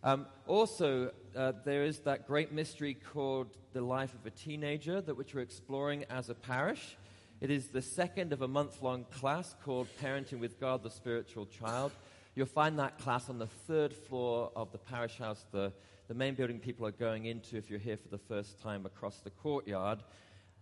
Um, 0.05 0.26
also, 0.47 1.11
uh, 1.36 1.53
there 1.64 1.84
is 1.84 1.99
that 2.01 2.28
great 2.28 2.53
mystery 2.53 2.95
called 2.95 3.57
the 3.72 3.80
life 3.80 4.14
of 4.14 4.24
a 4.26 4.30
teenager 4.30 5.01
that 5.01 5.16
which 5.16 5.34
we're 5.34 5.41
exploring 5.41 6.05
as 6.09 6.30
a 6.30 6.34
parish. 6.34 6.97
It 7.41 7.53
is 7.53 7.68
the 7.68 7.82
second 7.82 8.32
of 8.32 8.43
a 8.43 8.49
month-long 8.49 9.05
class 9.12 9.55
called 9.64 9.86
Parenting 10.03 10.41
with 10.41 10.59
God, 10.59 10.82
the 10.82 10.91
Spiritual 10.91 11.47
Child. 11.47 11.93
You'll 12.34 12.47
find 12.47 12.76
that 12.80 12.99
class 12.99 13.30
on 13.30 13.39
the 13.39 13.47
third 13.47 13.93
floor 13.93 14.51
of 14.57 14.72
the 14.72 14.78
parish 14.78 15.18
house, 15.18 15.45
the, 15.53 15.72
the 16.09 16.14
main 16.14 16.34
building 16.34 16.59
people 16.59 16.84
are 16.84 16.91
going 16.91 17.26
into 17.26 17.57
if 17.57 17.70
you're 17.70 17.78
here 17.78 17.97
for 17.97 18.09
the 18.09 18.18
first 18.18 18.61
time 18.61 18.86
across 18.86 19.18
the 19.18 19.30
courtyard. 19.30 20.01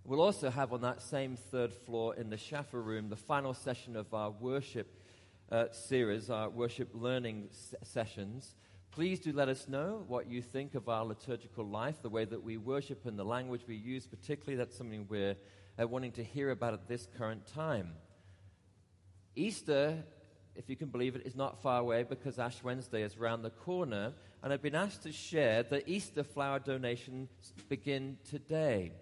We'll 0.04 0.20
also 0.20 0.50
have 0.50 0.74
on 0.74 0.82
that 0.82 1.00
same 1.00 1.36
third 1.36 1.72
floor 1.72 2.14
in 2.14 2.28
the 2.28 2.36
Shaffer 2.36 2.82
room 2.82 3.08
the 3.08 3.16
final 3.16 3.54
session 3.54 3.96
of 3.96 4.12
our 4.12 4.30
worship 4.30 5.00
uh, 5.50 5.72
series, 5.72 6.28
our 6.28 6.50
worship 6.50 6.90
learning 6.92 7.48
s- 7.52 7.74
sessions. 7.84 8.54
Please 8.90 9.18
do 9.18 9.32
let 9.32 9.48
us 9.48 9.66
know 9.66 10.04
what 10.08 10.28
you 10.28 10.42
think 10.42 10.74
of 10.74 10.90
our 10.90 11.06
liturgical 11.06 11.64
life, 11.64 12.02
the 12.02 12.10
way 12.10 12.26
that 12.26 12.42
we 12.42 12.58
worship 12.58 13.06
and 13.06 13.18
the 13.18 13.24
language 13.24 13.62
we 13.66 13.76
use, 13.76 14.06
particularly. 14.06 14.56
That's 14.56 14.76
something 14.76 15.06
we're 15.08 15.36
uh, 15.80 15.86
wanting 15.86 16.12
to 16.12 16.24
hear 16.24 16.50
about 16.50 16.74
at 16.74 16.88
this 16.88 17.06
current 17.18 17.46
time. 17.46 17.92
Easter, 19.34 20.02
if 20.54 20.70
you 20.70 20.76
can 20.76 20.88
believe 20.88 21.16
it, 21.16 21.26
is 21.26 21.36
not 21.36 21.62
far 21.62 21.80
away 21.80 22.02
because 22.02 22.38
Ash 22.38 22.62
Wednesday 22.62 23.02
is 23.02 23.18
round 23.18 23.44
the 23.44 23.50
corner. 23.50 24.14
And 24.42 24.52
I've 24.52 24.62
been 24.62 24.74
asked 24.74 25.02
to 25.02 25.12
share 25.12 25.62
that 25.64 25.88
Easter 25.88 26.22
flower 26.22 26.58
donations 26.58 27.28
begin 27.68 28.16
today. 28.30 28.92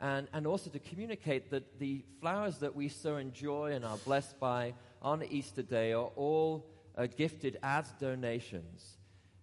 And, 0.00 0.28
and 0.32 0.46
also 0.46 0.70
to 0.70 0.78
communicate 0.78 1.50
that 1.50 1.78
the 1.78 2.04
flowers 2.20 2.58
that 2.58 2.74
we 2.74 2.88
so 2.88 3.16
enjoy 3.16 3.72
and 3.72 3.84
are 3.84 3.98
blessed 3.98 4.38
by 4.38 4.74
on 5.02 5.22
Easter 5.24 5.62
Day 5.62 5.92
are 5.92 6.10
all 6.16 6.66
uh, 6.96 7.06
gifted 7.06 7.58
as 7.62 7.90
donations. 8.00 8.96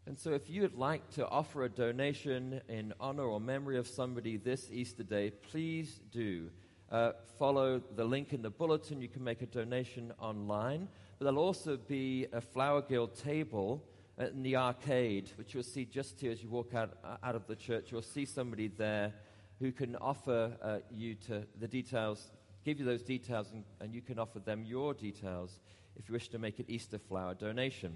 And 0.08 0.18
so, 0.18 0.32
if 0.32 0.50
you 0.50 0.62
would 0.62 0.78
like 0.78 1.10
to 1.16 1.28
offer 1.28 1.66
a 1.66 1.70
donation 1.70 2.62
in 2.70 2.94
honor 2.98 3.24
or 3.24 3.42
memory 3.42 3.78
of 3.78 3.88
somebody 3.88 4.38
this 4.38 4.70
Easter 4.72 5.04
Day, 5.04 5.32
please 5.32 6.00
do. 6.12 6.50
Uh, 6.90 7.12
follow 7.38 7.82
the 7.98 8.04
link 8.04 8.32
in 8.32 8.42
the 8.42 8.50
bulletin. 8.50 9.02
You 9.02 9.10
can 9.10 9.24
make 9.24 9.42
a 9.42 9.46
donation 9.46 10.14
online. 10.20 10.88
But 11.20 11.26
there'll 11.26 11.40
also 11.40 11.76
be 11.76 12.28
a 12.32 12.40
Flower 12.40 12.82
Guild 12.82 13.16
table 13.16 13.84
in 14.18 14.42
the 14.42 14.56
arcade, 14.56 15.32
which 15.36 15.54
you'll 15.54 15.64
see 15.64 15.84
just 15.86 16.20
here 16.20 16.32
as 16.32 16.42
you 16.42 16.50
walk 16.50 16.74
out, 16.74 16.98
uh, 17.04 17.18
out 17.24 17.36
of 17.36 17.46
the 17.48 17.56
church. 17.56 17.92
You'll 17.92 18.02
see 18.02 18.26
somebody 18.26 18.70
there 18.70 19.14
who 19.60 19.72
can 19.72 19.96
offer 19.98 20.56
uh, 20.62 20.80
you 20.90 21.16
to 21.16 21.46
the 21.60 21.68
details, 21.68 22.32
give 22.64 22.80
you 22.80 22.86
those 22.86 23.02
details, 23.02 23.52
and, 23.52 23.64
and 23.82 23.94
you 23.94 24.02
can 24.02 24.18
offer 24.18 24.40
them 24.40 24.64
your 24.64 24.94
details 24.94 25.60
if 25.98 26.08
you 26.08 26.14
wish 26.14 26.30
to 26.30 26.40
make 26.40 26.60
an 26.60 26.66
Easter 26.68 27.00
flower 27.00 27.34
donation. 27.34 27.94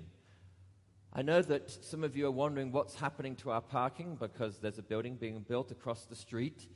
I 1.13 1.21
know 1.21 1.41
that 1.41 1.69
some 1.69 2.03
of 2.03 2.15
you 2.15 2.25
are 2.27 2.31
wondering 2.31 2.71
what's 2.71 2.95
happening 2.95 3.35
to 3.37 3.51
our 3.51 3.61
parking 3.61 4.15
because 4.15 4.59
there's 4.59 4.79
a 4.79 4.83
building 4.83 5.15
being 5.15 5.45
built 5.47 5.71
across 5.71 6.05
the 6.05 6.15
street. 6.15 6.67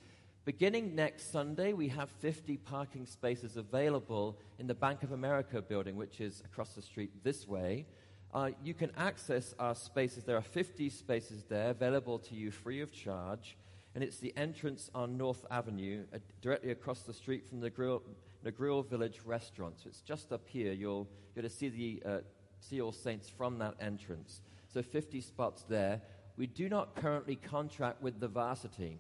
Beginning 0.45 0.93
next 0.93 1.31
Sunday, 1.31 1.73
we 1.73 1.87
have 1.87 2.07
50 2.19 2.57
parking 2.57 3.07
spaces 3.07 3.57
available 3.57 4.37
in 4.59 4.67
the 4.67 4.75
Bank 4.75 5.01
of 5.01 5.11
America 5.11 5.59
building, 5.59 5.95
which 5.95 6.21
is 6.21 6.43
across 6.45 6.75
the 6.75 6.83
street 6.83 7.09
this 7.23 7.47
way. 7.47 7.87
Uh, 8.31 8.51
you 8.63 8.75
can 8.75 8.91
access 8.95 9.55
our 9.57 9.73
spaces. 9.73 10.23
There 10.23 10.37
are 10.37 10.43
50 10.43 10.91
spaces 10.91 11.45
there 11.49 11.71
available 11.71 12.19
to 12.19 12.35
you 12.35 12.51
free 12.51 12.81
of 12.81 12.91
charge. 12.91 13.57
And 13.95 14.03
it's 14.03 14.17
the 14.17 14.33
entrance 14.37 14.91
on 14.93 15.17
North 15.17 15.43
Avenue, 15.49 16.03
uh, 16.13 16.19
directly 16.43 16.69
across 16.69 17.01
the 17.01 17.13
street 17.13 17.49
from 17.49 17.59
the 17.59 17.71
Grill, 17.71 18.83
Village 18.83 19.21
restaurant. 19.25 19.79
So 19.79 19.87
it's 19.87 20.01
just 20.01 20.31
up 20.31 20.47
here. 20.47 20.73
You'll, 20.73 21.07
you'll 21.35 21.41
to 21.41 21.49
see 21.49 21.69
the 21.69 22.03
uh, 22.07 22.17
see 22.59 22.81
All 22.81 22.91
Saints 22.91 23.29
from 23.29 23.57
that 23.59 23.73
entrance. 23.79 24.41
So 24.71 24.83
50 24.83 25.21
spots 25.21 25.65
there. 25.67 26.01
We 26.37 26.45
do 26.45 26.69
not 26.69 26.95
currently 26.95 27.35
contract 27.35 28.03
with 28.03 28.19
the 28.19 28.27
varsity. 28.27 28.99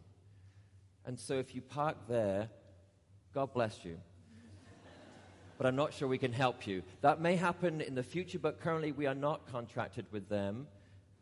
And 1.05 1.19
so 1.19 1.35
if 1.35 1.53
you 1.53 1.61
park 1.61 1.97
there, 2.07 2.49
God 3.33 3.53
bless 3.53 3.85
you. 3.85 3.97
but 5.57 5.67
I'm 5.67 5.75
not 5.75 5.93
sure 5.93 6.07
we 6.07 6.17
can 6.17 6.33
help 6.33 6.65
you. 6.65 6.83
That 7.01 7.21
may 7.21 7.35
happen 7.35 7.81
in 7.81 7.95
the 7.95 8.03
future, 8.03 8.39
but 8.39 8.59
currently 8.59 8.91
we 8.91 9.05
are 9.05 9.15
not 9.15 9.51
contracted 9.51 10.05
with 10.11 10.29
them. 10.29 10.67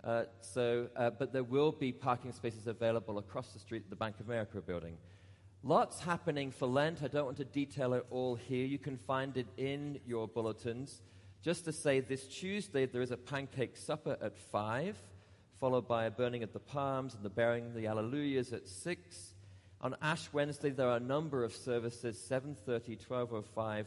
Uh, 0.04 0.24
so, 0.42 0.88
uh, 0.96 1.10
but 1.10 1.32
there 1.32 1.44
will 1.44 1.72
be 1.72 1.92
parking 1.92 2.32
spaces 2.32 2.68
available 2.68 3.18
across 3.18 3.54
the 3.54 3.60
street 3.60 3.84
at 3.84 3.90
the 3.90 3.96
Bank 3.96 4.20
of 4.20 4.28
America 4.28 4.60
building. 4.62 4.98
Lots 5.64 6.02
happening 6.02 6.52
for 6.52 6.68
Lent. 6.68 7.02
I 7.04 7.08
don't 7.08 7.26
want 7.26 7.38
to 7.38 7.46
detail 7.46 7.94
it 7.94 8.06
all 8.10 8.36
here. 8.36 8.66
You 8.66 8.80
can 8.80 8.98
find 8.98 9.38
it 9.38 9.48
in 9.56 10.00
your 10.06 10.28
bulletins. 10.28 11.02
Just 11.42 11.64
to 11.66 11.72
say, 11.72 12.02
this 12.02 12.28
Tuesday 12.28 12.86
there 12.86 13.02
is 13.02 13.12
a 13.12 13.18
pancake 13.18 13.78
supper 13.78 14.18
at 14.22 14.38
5, 14.38 14.98
followed 15.60 15.88
by 15.88 16.06
a 16.06 16.12
burning 16.12 16.44
of 16.44 16.52
the 16.52 16.60
palms 16.60 17.16
and 17.16 17.24
the 17.24 17.30
burying 17.30 17.68
of 17.68 17.74
the 17.74 17.86
alleluias 17.86 18.52
at 18.52 18.68
6. 18.68 19.33
On 19.84 19.98
Ash 20.02 20.32
Wednesday 20.32 20.70
there 20.70 20.88
are 20.88 20.96
a 20.96 21.02
number 21.02 21.44
of 21.44 21.54
services, 21.54 22.18
7.30, 22.30 23.06
12.05, 23.06 23.86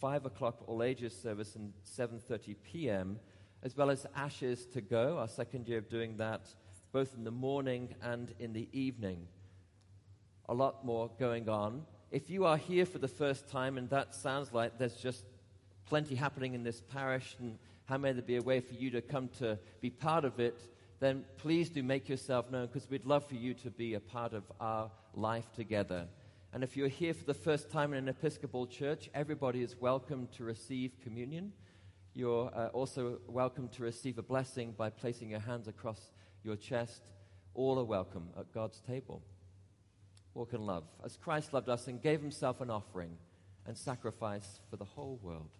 5 0.00 0.24
o'clock 0.24 0.62
all 0.68 0.84
ages 0.84 1.20
service 1.20 1.56
and 1.56 1.72
7.30 1.98 2.54
p.m., 2.62 3.18
as 3.64 3.76
well 3.76 3.90
as 3.90 4.06
Ashes 4.14 4.66
to 4.66 4.80
Go, 4.80 5.18
our 5.18 5.26
second 5.26 5.66
year 5.66 5.78
of 5.78 5.88
doing 5.88 6.16
that, 6.18 6.42
both 6.92 7.16
in 7.16 7.24
the 7.24 7.32
morning 7.32 7.92
and 8.02 8.32
in 8.38 8.52
the 8.52 8.68
evening. 8.72 9.26
A 10.48 10.54
lot 10.54 10.86
more 10.86 11.10
going 11.18 11.48
on. 11.48 11.86
If 12.12 12.30
you 12.30 12.44
are 12.44 12.56
here 12.56 12.86
for 12.86 12.98
the 12.98 13.08
first 13.08 13.48
time 13.48 13.78
and 13.78 13.90
that 13.90 14.14
sounds 14.14 14.52
like 14.52 14.78
there's 14.78 14.94
just 14.94 15.24
plenty 15.86 16.14
happening 16.14 16.54
in 16.54 16.62
this 16.62 16.80
parish 16.80 17.34
and 17.40 17.58
how 17.86 17.98
may 17.98 18.12
there 18.12 18.22
be 18.22 18.36
a 18.36 18.42
way 18.42 18.60
for 18.60 18.74
you 18.74 18.90
to 18.90 19.00
come 19.00 19.28
to 19.40 19.58
be 19.80 19.90
part 19.90 20.24
of 20.24 20.38
it, 20.38 20.60
then 21.02 21.24
please 21.36 21.68
do 21.68 21.82
make 21.82 22.08
yourself 22.08 22.48
known 22.48 22.66
because 22.66 22.88
we'd 22.88 23.04
love 23.04 23.26
for 23.26 23.34
you 23.34 23.54
to 23.54 23.70
be 23.70 23.94
a 23.94 24.00
part 24.00 24.32
of 24.32 24.44
our 24.60 24.88
life 25.14 25.50
together. 25.52 26.06
And 26.52 26.62
if 26.62 26.76
you're 26.76 26.86
here 26.86 27.12
for 27.12 27.24
the 27.24 27.34
first 27.34 27.70
time 27.70 27.92
in 27.92 27.98
an 27.98 28.08
Episcopal 28.08 28.68
church, 28.68 29.10
everybody 29.12 29.62
is 29.62 29.74
welcome 29.80 30.28
to 30.36 30.44
receive 30.44 30.92
communion. 31.02 31.54
You're 32.14 32.52
uh, 32.54 32.68
also 32.68 33.18
welcome 33.26 33.68
to 33.70 33.82
receive 33.82 34.16
a 34.18 34.22
blessing 34.22 34.74
by 34.78 34.90
placing 34.90 35.30
your 35.30 35.40
hands 35.40 35.66
across 35.66 36.12
your 36.44 36.54
chest. 36.54 37.02
All 37.54 37.80
are 37.80 37.84
welcome 37.84 38.28
at 38.38 38.54
God's 38.54 38.80
table. 38.80 39.24
Walk 40.34 40.52
in 40.52 40.64
love, 40.64 40.84
as 41.04 41.16
Christ 41.16 41.52
loved 41.52 41.68
us 41.68 41.88
and 41.88 42.00
gave 42.00 42.20
himself 42.20 42.60
an 42.60 42.70
offering 42.70 43.16
and 43.66 43.76
sacrifice 43.76 44.60
for 44.70 44.76
the 44.76 44.84
whole 44.84 45.18
world. 45.20 45.50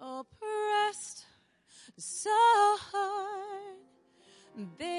Oppressed 0.00 1.24
so 1.96 2.30
hard. 2.92 3.78
they 4.78 4.89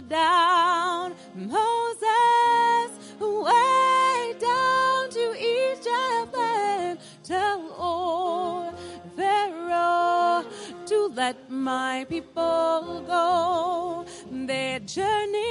down, 0.00 1.14
Moses, 1.34 2.90
way 3.20 4.34
down 4.38 5.10
to 5.10 5.34
Egypt 5.38 6.36
and 6.36 6.98
tell 7.22 7.60
old 7.78 8.74
Pharaoh 9.16 10.44
to 10.86 11.12
let 11.14 11.50
my 11.50 12.06
people 12.08 13.02
go. 13.06 14.04
Their 14.30 14.80
journeyed 14.80 15.45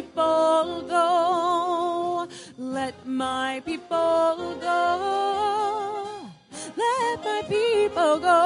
people 0.00 0.82
go. 0.88 2.26
Let 2.56 2.94
my 3.06 3.60
people 3.66 4.56
go. 4.58 6.30
Let 6.76 7.24
my 7.24 7.42
people 7.48 8.18
go. 8.18 8.40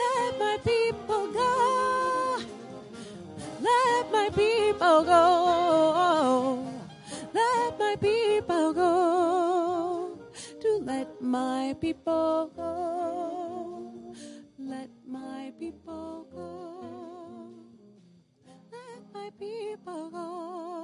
Let 0.00 0.38
my 0.38 0.56
people 0.64 1.26
go. 1.40 2.40
Let 3.60 4.12
my 4.12 4.30
people 4.34 5.04
go. 5.12 6.66
Let 7.34 7.78
my 7.78 7.96
people 8.00 8.72
go. 8.72 10.18
To 10.62 10.70
let 10.84 11.20
my 11.20 11.76
people 11.82 12.50
go. 12.56 14.14
Let 14.58 14.88
my 15.06 15.52
people 15.60 16.26
go. 16.32 16.73
People. 19.38 20.83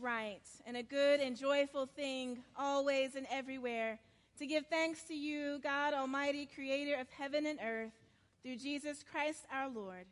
Right 0.00 0.40
and 0.66 0.76
a 0.76 0.82
good 0.82 1.20
and 1.20 1.36
joyful 1.36 1.86
thing, 1.86 2.38
always 2.56 3.14
and 3.14 3.26
everywhere, 3.30 3.98
to 4.38 4.46
give 4.46 4.66
thanks 4.66 5.02
to 5.04 5.14
you, 5.14 5.58
God 5.62 5.92
Almighty, 5.92 6.46
creator 6.46 6.98
of 6.98 7.08
heaven 7.10 7.46
and 7.46 7.58
earth, 7.64 7.92
through 8.42 8.56
Jesus 8.56 9.04
Christ 9.10 9.44
our 9.52 9.68
Lord, 9.68 10.06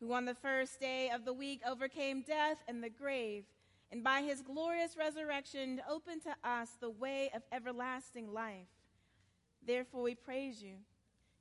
who 0.00 0.12
on 0.12 0.24
the 0.24 0.34
first 0.34 0.80
day 0.80 1.10
of 1.10 1.24
the 1.24 1.32
week 1.32 1.60
overcame 1.68 2.22
death 2.22 2.58
and 2.66 2.82
the 2.82 2.88
grave, 2.88 3.44
and 3.92 4.02
by 4.02 4.22
his 4.22 4.40
glorious 4.40 4.96
resurrection 4.96 5.82
opened 5.88 6.22
to 6.22 6.34
us 6.48 6.70
the 6.80 6.90
way 6.90 7.30
of 7.34 7.42
everlasting 7.52 8.32
life. 8.32 8.68
Therefore, 9.66 10.02
we 10.02 10.14
praise 10.14 10.62
you, 10.62 10.76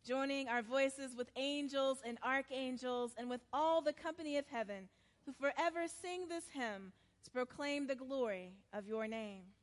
joining 0.06 0.50
our 0.50 0.62
voices 0.62 1.16
with 1.16 1.30
angels 1.38 2.00
and 2.06 2.18
archangels 2.24 3.14
and 3.18 3.30
with 3.30 3.42
all 3.54 3.82
the 3.82 3.94
company 3.94 4.38
of 4.38 4.46
heaven 4.48 4.90
who 5.26 5.32
forever 5.32 5.86
sing 6.02 6.28
this 6.28 6.46
hymn 6.54 6.92
to 7.26 7.32
proclaim 7.32 7.88
the 7.88 7.96
glory 7.96 8.54
of 8.72 8.88
your 8.88 9.08
name. 9.08 9.55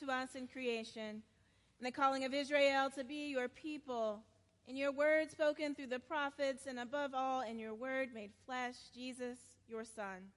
To 0.00 0.10
us 0.10 0.34
in 0.34 0.46
creation, 0.46 1.22
and 1.78 1.86
the 1.86 1.90
calling 1.90 2.24
of 2.24 2.34
Israel 2.34 2.90
to 2.90 3.04
be 3.04 3.28
your 3.28 3.48
people, 3.48 4.20
in 4.66 4.76
your 4.76 4.92
word 4.92 5.30
spoken 5.30 5.74
through 5.74 5.86
the 5.86 5.98
prophets, 5.98 6.66
and 6.66 6.78
above 6.78 7.12
all, 7.14 7.40
in 7.40 7.58
your 7.58 7.74
word 7.74 8.10
made 8.14 8.30
flesh, 8.44 8.74
Jesus, 8.94 9.38
your 9.68 9.84
Son. 9.84 10.30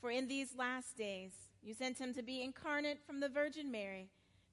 For 0.00 0.10
in 0.10 0.28
these 0.28 0.54
last 0.56 0.96
days 0.96 1.32
you 1.62 1.74
sent 1.74 1.98
him 1.98 2.14
to 2.14 2.22
be 2.22 2.42
incarnate 2.42 3.00
from 3.06 3.20
the 3.20 3.28
Virgin 3.28 3.70
Mary, 3.70 4.08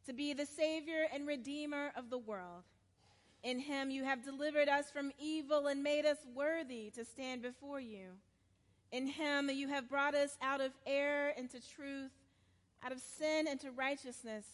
to 0.05 0.13
be 0.13 0.33
the 0.33 0.45
Savior 0.45 1.07
and 1.13 1.27
Redeemer 1.27 1.91
of 1.95 2.09
the 2.09 2.17
world. 2.17 2.63
In 3.43 3.59
him 3.59 3.91
you 3.91 4.03
have 4.03 4.25
delivered 4.25 4.67
us 4.67 4.89
from 4.91 5.11
evil 5.19 5.67
and 5.67 5.83
made 5.83 6.05
us 6.05 6.17
worthy 6.33 6.89
to 6.95 7.05
stand 7.05 7.41
before 7.41 7.79
you. 7.79 8.07
In 8.91 9.07
him 9.07 9.49
you 9.49 9.67
have 9.67 9.89
brought 9.89 10.15
us 10.15 10.37
out 10.41 10.59
of 10.59 10.71
error 10.85 11.29
into 11.37 11.59
truth, 11.61 12.11
out 12.87 12.93
of 12.93 13.01
sin 13.01 13.49
into 13.49 13.69
righteousness, 13.69 14.45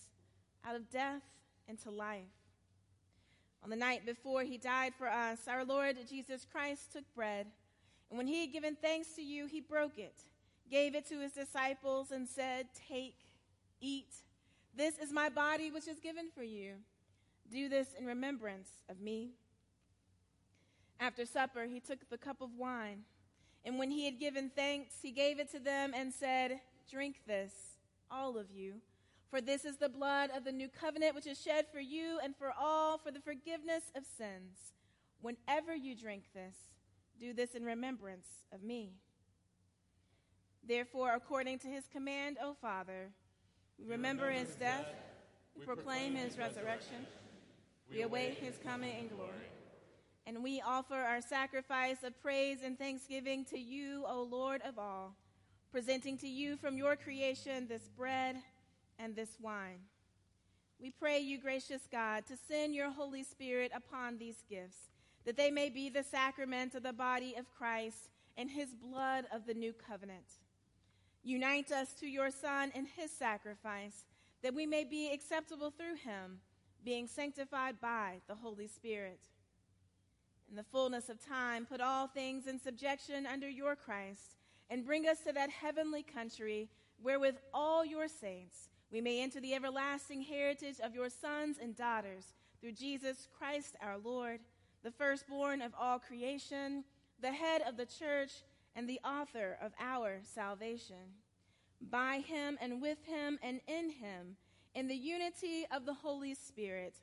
out 0.66 0.76
of 0.76 0.90
death 0.90 1.22
into 1.68 1.92
life. 1.92 2.24
On 3.64 3.70
the 3.70 3.76
night 3.76 4.08
before 4.08 4.42
he 4.42 4.58
died 4.58 4.94
for 4.98 5.08
us, 5.08 5.42
our 5.48 5.64
Lord 5.64 5.98
Jesus 6.10 6.44
Christ 6.52 6.94
took 6.94 7.04
bread, 7.14 7.46
and 8.10 8.18
when 8.18 8.26
he 8.26 8.42
had 8.42 8.52
given 8.52 8.76
thanks 8.76 9.10
to 9.18 9.22
you, 9.22 9.46
he 9.46 9.62
broke 9.62 10.00
it, 10.00 10.16
gave 10.72 10.96
it 10.96 11.08
to 11.10 11.20
his 11.20 11.34
disciples, 11.34 12.10
and 12.10 12.28
said, 12.28 12.70
Take, 12.90 13.18
eat. 13.80 14.16
This 14.76 14.98
is 14.98 15.14
my 15.14 15.30
body, 15.30 15.70
which 15.70 15.88
is 15.88 16.00
given 16.00 16.26
for 16.34 16.44
you. 16.44 16.78
Do 17.52 17.70
this 17.70 17.90
in 18.00 18.04
remembrance 18.04 18.70
of 18.90 19.00
me. 19.00 19.34
After 21.00 21.28
supper, 21.28 21.66
he 21.66 21.80
took 21.80 22.10
the 22.10 22.18
cup 22.18 22.42
of 22.42 22.50
wine, 22.58 23.04
and 23.64 23.78
when 23.78 23.92
he 23.92 24.06
had 24.06 24.20
given 24.20 24.50
thanks, 24.56 24.96
he 25.04 25.12
gave 25.12 25.40
it 25.40 25.52
to 25.52 25.60
them 25.60 25.94
and 25.96 26.12
said, 26.12 26.62
Drink 26.90 27.18
this, 27.28 27.73
all 28.14 28.38
of 28.38 28.52
you. 28.52 28.76
For 29.30 29.42
this 29.42 29.66
is 29.66 29.78
the 29.78 29.90
blood 29.90 30.30
of 30.36 30.44
the 30.44 30.52
new 30.52 30.70
covenant, 30.70 31.16
which 31.16 31.26
is 31.26 31.42
shed 31.42 31.66
for 31.74 31.80
you 31.80 32.20
and 32.24 32.36
for 32.36 32.54
all 32.60 33.00
for 33.00 33.10
the 33.10 33.20
forgiveness 33.20 33.84
of 33.96 34.04
sins. 34.06 34.74
Whenever 35.22 35.76
you 35.76 35.96
drink 35.96 36.26
this, 36.36 36.56
do 37.20 37.34
this 37.34 37.56
in 37.56 37.64
remembrance 37.64 38.28
of 38.52 38.62
me. 38.62 38.92
Therefore, 40.68 41.14
according 41.16 41.60
to 41.60 41.68
his 41.68 41.86
command, 41.92 42.38
O 42.42 42.54
Father, 42.54 43.10
we 43.80 43.86
remember 43.86 44.30
his 44.30 44.50
death, 44.56 44.86
we 45.58 45.66
proclaim 45.66 46.16
his 46.16 46.38
resurrection, 46.38 47.08
we 47.92 48.04
await 48.04 48.38
his 48.38 48.58
coming 48.64 48.98
in 49.00 49.08
glory. 49.08 49.32
And 50.26 50.42
we 50.42 50.62
offer 50.66 50.96
our 50.96 51.20
sacrifice 51.22 52.04
of 52.04 52.22
praise 52.22 52.60
and 52.64 52.80
thanksgiving 52.80 53.44
to 53.46 53.60
you, 53.60 54.06
O 54.08 54.24
Lord 54.24 54.62
of 54.62 54.80
all, 54.80 55.16
presenting 55.74 56.20
to 56.20 56.28
you 56.28 56.56
from 56.56 56.78
your 56.78 56.96
creation 56.96 57.66
this 57.68 57.90
bread 57.98 58.36
and 59.00 59.16
this 59.16 59.38
wine. 59.42 59.80
We 60.80 60.92
pray 60.92 61.18
you, 61.18 61.40
gracious 61.40 61.82
God, 61.92 62.28
to 62.28 62.38
send 62.48 62.76
your 62.76 62.92
Holy 62.92 63.24
Spirit 63.24 63.72
upon 63.74 64.20
these 64.20 64.44
gifts, 64.48 64.78
that 65.26 65.36
they 65.36 65.50
may 65.50 65.72
be 65.72 65.90
the 65.90 66.04
sacrament 66.04 66.76
of 66.76 66.84
the 66.84 66.94
body 66.94 67.34
of 67.40 67.52
Christ 67.58 68.10
and 68.38 68.52
his 68.52 68.76
blood 68.76 69.26
of 69.34 69.48
the 69.48 69.56
new 69.56 69.74
covenant. 69.74 70.28
Unite 71.24 71.72
us 71.72 71.92
to 71.94 72.06
your 72.06 72.30
Son 72.30 72.72
and 72.76 72.86
his 72.96 73.10
sacrifice, 73.10 74.06
that 74.44 74.54
we 74.54 74.68
may 74.68 74.84
be 74.84 75.12
acceptable 75.12 75.72
through 75.72 75.96
him, 75.96 76.40
being 76.86 77.08
sanctified 77.08 77.82
by 77.82 78.18
the 78.28 78.36
Holy 78.36 78.68
Spirit. 78.68 79.22
In 80.52 80.56
the 80.56 80.64
fullness 80.72 81.10
of 81.10 81.20
time, 81.20 81.66
put 81.66 81.82
all 81.82 82.06
things 82.06 82.46
in 82.46 82.60
subjection 82.60 83.26
under 83.26 83.50
your 83.50 83.76
Christ, 83.76 84.36
and 84.70 84.86
bring 84.86 85.08
us 85.08 85.20
to 85.22 85.34
that 85.34 85.50
heavenly 85.50 86.04
country 86.04 86.70
where, 87.02 87.20
with 87.20 87.40
all 87.54 87.86
your 87.86 88.08
saints, 88.08 88.70
we 88.92 89.02
may 89.02 89.22
enter 89.22 89.40
the 89.40 89.54
everlasting 89.54 90.22
heritage 90.22 90.80
of 90.82 90.96
your 90.96 91.10
sons 91.10 91.58
and 91.62 91.76
daughters 91.76 92.34
through 92.62 92.74
Jesus 92.74 93.28
Christ 93.38 93.76
our 93.82 93.98
Lord, 93.98 94.40
the 94.84 94.92
firstborn 94.92 95.62
of 95.62 95.74
all 95.80 96.00
creation, 96.00 96.84
the 97.22 97.32
head 97.32 97.62
of 97.68 97.76
the 97.76 97.86
church, 97.86 98.32
and 98.76 98.88
the 98.88 99.00
author 99.04 99.58
of 99.62 99.72
our 99.80 100.20
salvation. 100.24 101.18
By 101.92 102.20
him 102.20 102.58
and 102.62 102.82
with 102.82 103.04
him 103.06 103.40
and 103.44 103.60
in 103.68 103.90
him, 103.90 104.38
in 104.76 104.88
the 104.88 104.96
unity 104.96 105.66
of 105.72 105.86
the 105.86 105.94
Holy 105.94 106.34
Spirit, 106.34 106.96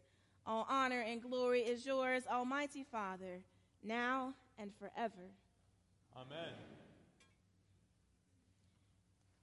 all 0.47 0.67
honor 0.69 1.01
and 1.01 1.23
glory 1.23 1.61
is 1.61 1.85
yours, 1.85 2.23
Almighty 2.31 2.85
Father, 2.91 3.43
now 3.83 4.35
and 4.59 4.73
forever. 4.79 5.31
Amen. 6.17 6.80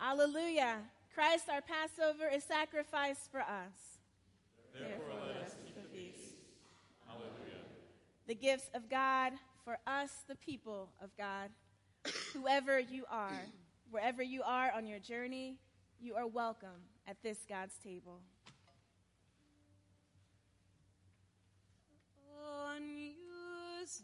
Alleluia. 0.00 0.78
Christ 1.14 1.50
our 1.50 1.60
Passover 1.60 2.26
is 2.32 2.42
sacrificed 2.44 3.30
for 3.30 3.40
us. 3.40 3.98
Therefore, 4.72 5.20
let 5.26 5.36
us 5.44 5.56
keep 5.62 5.74
the 5.74 5.88
feast. 5.94 6.36
Hallelujah. 7.06 7.64
The 8.26 8.34
gifts 8.34 8.70
of 8.74 8.88
God 8.88 9.32
for 9.64 9.78
us, 9.86 10.10
the 10.26 10.36
people 10.36 10.88
of 11.02 11.10
God. 11.18 11.50
Whoever 12.32 12.78
you 12.78 13.04
are, 13.10 13.42
wherever 13.90 14.22
you 14.22 14.42
are 14.42 14.72
on 14.74 14.86
your 14.86 15.00
journey, 15.00 15.58
you 16.00 16.14
are 16.14 16.26
welcome 16.26 16.88
at 17.06 17.22
this 17.22 17.38
God's 17.46 17.74
table. 17.84 18.20
On 22.66 22.80
You's 22.80 24.02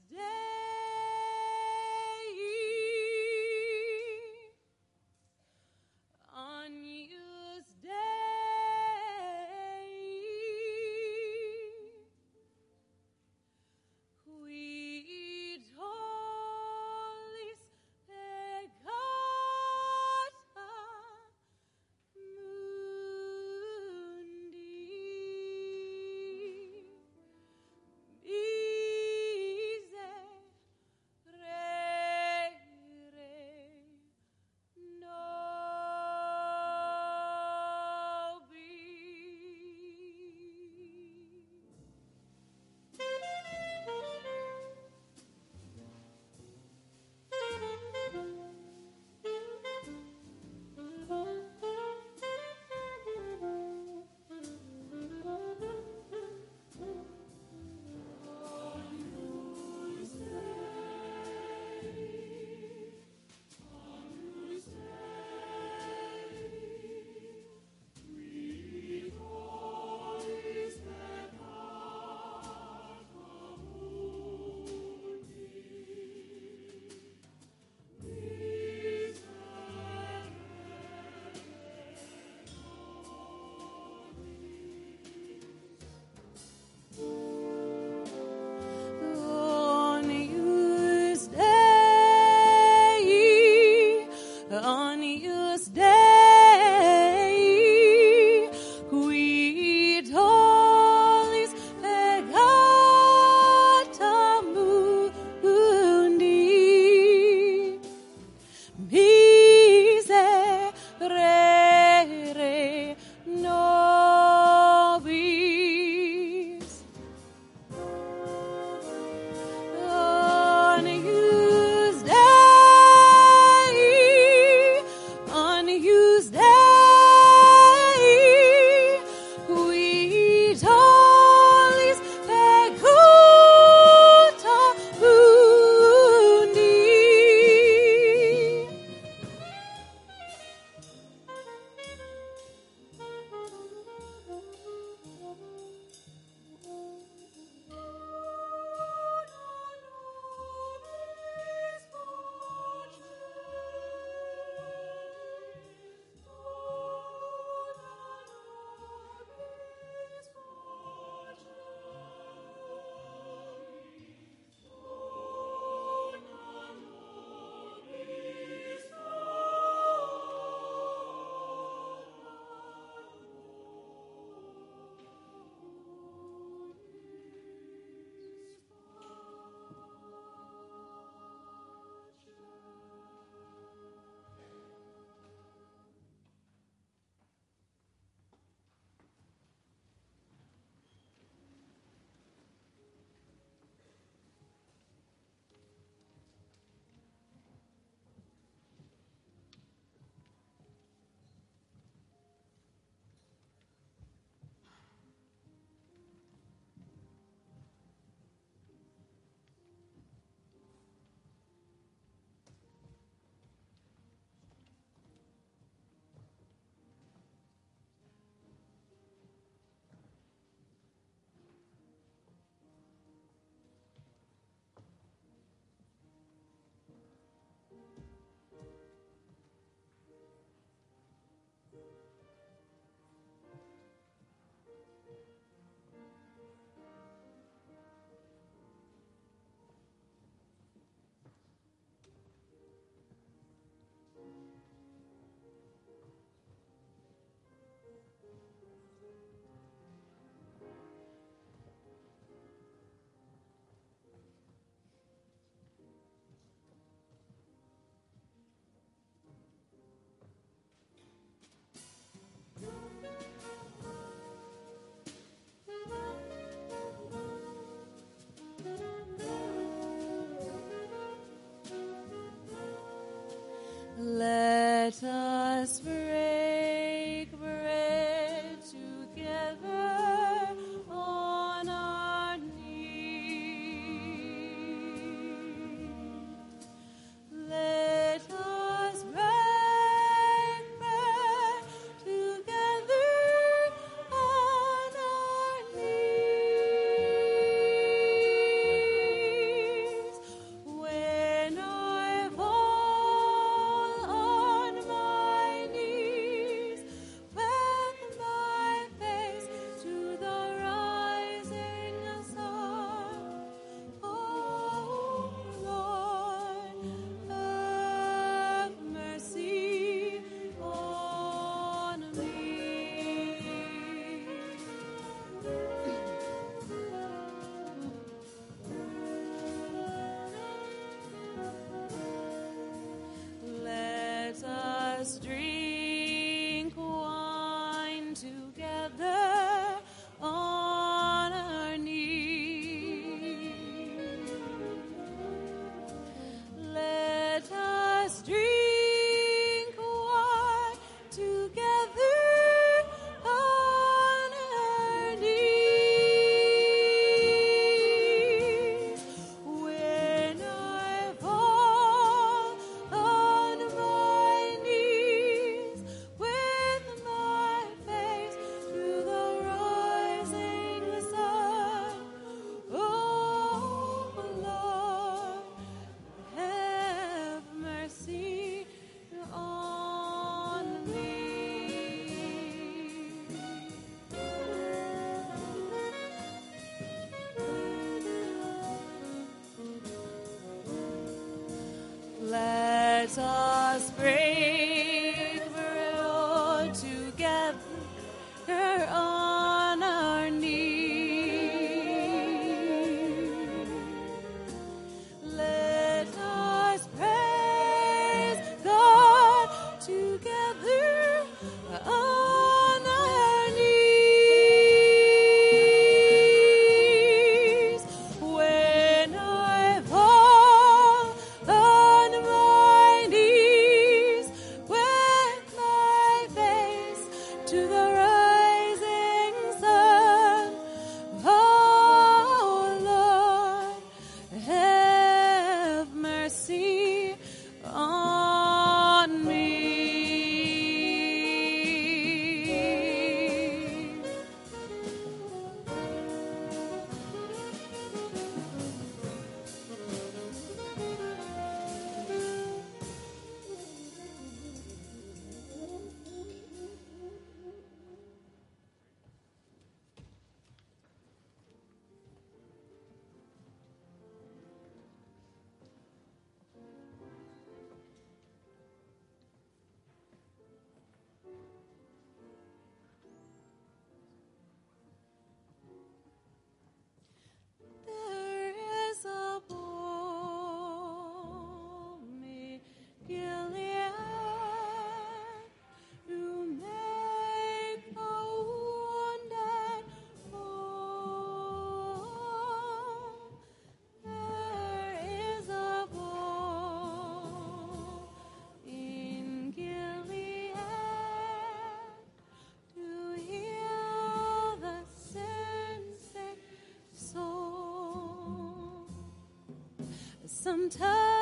Sometimes 510.46 511.15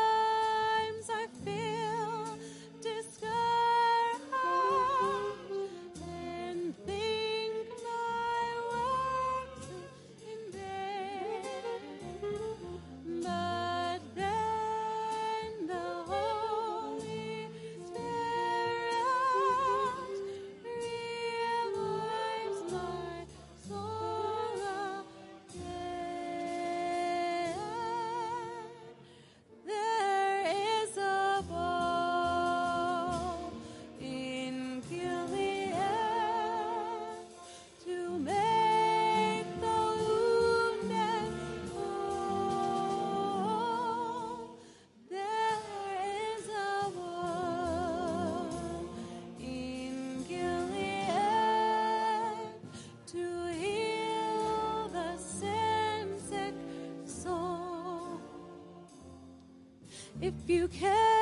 If 60.24 60.32
you 60.48 60.68
cannot 60.68 61.13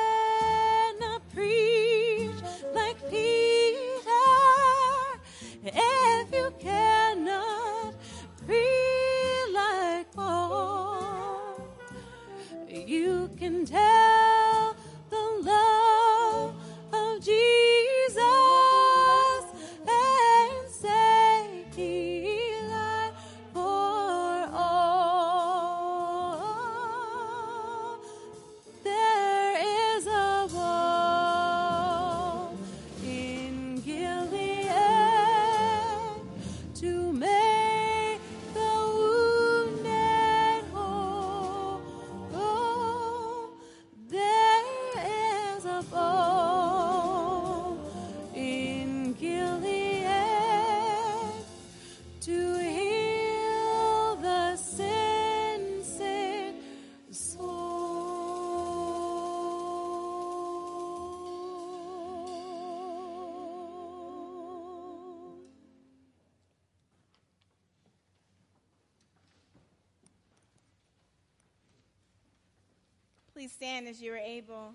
Please 73.43 73.51
stand 73.51 73.89
as 73.89 74.01
you 74.01 74.13
are 74.13 74.17
able. 74.17 74.71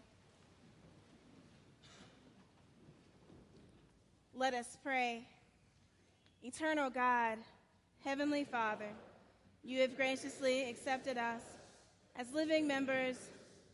Let 4.34 4.52
us 4.52 4.76
pray. 4.84 5.26
Eternal 6.42 6.90
God, 6.90 7.38
Heavenly 8.04 8.44
Father, 8.44 8.90
you 9.64 9.80
have 9.80 9.96
graciously 9.96 10.68
accepted 10.68 11.16
us 11.16 11.40
as 12.14 12.30
living 12.34 12.66
members 12.68 13.16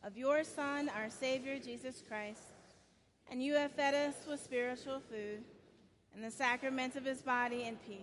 of 0.05 0.17
your 0.17 0.45
Son, 0.45 0.89
our 0.91 1.11
Savior, 1.11 1.59
Jesus 1.59 2.01
Christ, 2.07 2.53
and 3.29 3.43
you 3.43 3.55
have 3.55 3.73
fed 3.73 3.95
us 3.95 4.15
with 4.31 4.45
spiritual 4.45 5.01
food 5.11 5.43
and 6.15 6.23
the 6.23 6.31
sacrament 6.31 6.95
of 6.95 7.05
his 7.05 7.21
body 7.21 7.65
and 7.65 7.85
peace. 7.85 7.99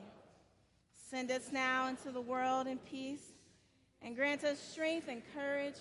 Send 1.10 1.32
us 1.32 1.54
now 1.54 1.88
into 1.88 2.12
the 2.12 2.20
world 2.20 2.68
in 2.68 2.80
peace 2.80 3.32
and 4.02 4.14
grant 4.14 4.44
us 4.44 4.60
strength 4.60 5.08
and 5.08 5.22
courage 5.34 5.78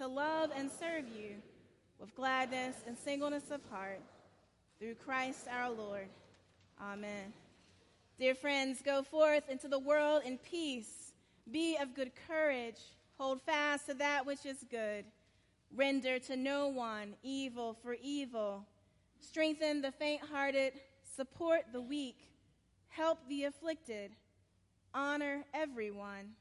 to 0.00 0.06
love 0.06 0.50
and 0.56 0.70
serve 0.80 1.04
you 1.14 1.34
with 1.98 2.14
gladness 2.14 2.74
and 2.86 2.96
singleness 2.96 3.50
of 3.50 3.60
heart 3.70 4.00
through 4.78 4.94
Christ 4.94 5.46
our 5.52 5.70
Lord. 5.70 6.08
Amen. 6.80 7.34
Dear 8.18 8.34
friends, 8.34 8.80
go 8.82 9.02
forth 9.02 9.50
into 9.50 9.68
the 9.68 9.78
world 9.78 10.22
in 10.24 10.38
peace. 10.38 11.12
Be 11.50 11.76
of 11.76 11.94
good 11.94 12.12
courage. 12.26 12.80
Hold 13.18 13.42
fast 13.42 13.88
to 13.88 13.94
that 13.94 14.24
which 14.24 14.46
is 14.46 14.64
good. 14.70 15.04
Render 15.76 16.18
to 16.20 16.34
no 16.34 16.68
one 16.68 17.12
evil 17.22 17.76
for 17.82 17.94
evil. 18.02 18.64
Strengthen 19.20 19.82
the 19.82 19.92
faint 19.92 20.22
hearted. 20.32 20.72
Support 21.14 21.74
the 21.74 21.82
weak. 21.82 22.30
Help 22.88 23.18
the 23.28 23.44
afflicted. 23.44 24.12
Honor 24.94 25.44
everyone. 25.52 26.36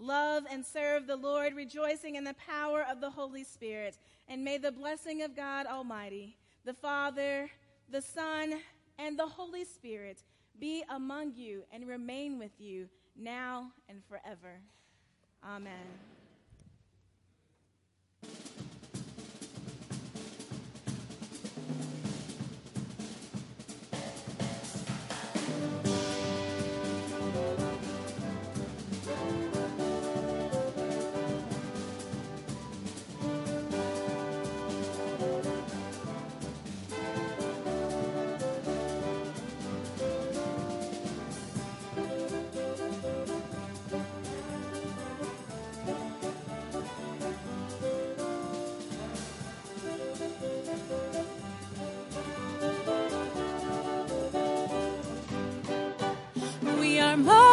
Love 0.00 0.44
and 0.50 0.64
serve 0.64 1.06
the 1.06 1.16
Lord, 1.16 1.54
rejoicing 1.54 2.16
in 2.16 2.24
the 2.24 2.34
power 2.34 2.84
of 2.90 3.00
the 3.00 3.10
Holy 3.10 3.44
Spirit. 3.44 3.98
And 4.28 4.42
may 4.42 4.56
the 4.56 4.72
blessing 4.72 5.22
of 5.22 5.36
God 5.36 5.66
Almighty, 5.66 6.36
the 6.64 6.72
Father, 6.72 7.50
the 7.90 8.00
Son, 8.00 8.54
and 8.98 9.18
the 9.18 9.26
Holy 9.26 9.64
Spirit 9.64 10.22
be 10.58 10.82
among 10.88 11.34
you 11.34 11.64
and 11.72 11.86
remain 11.86 12.38
with 12.38 12.52
you 12.58 12.88
now 13.14 13.72
and 13.88 14.02
forever. 14.08 14.60
Amen. 15.44 16.09
We 57.10 57.49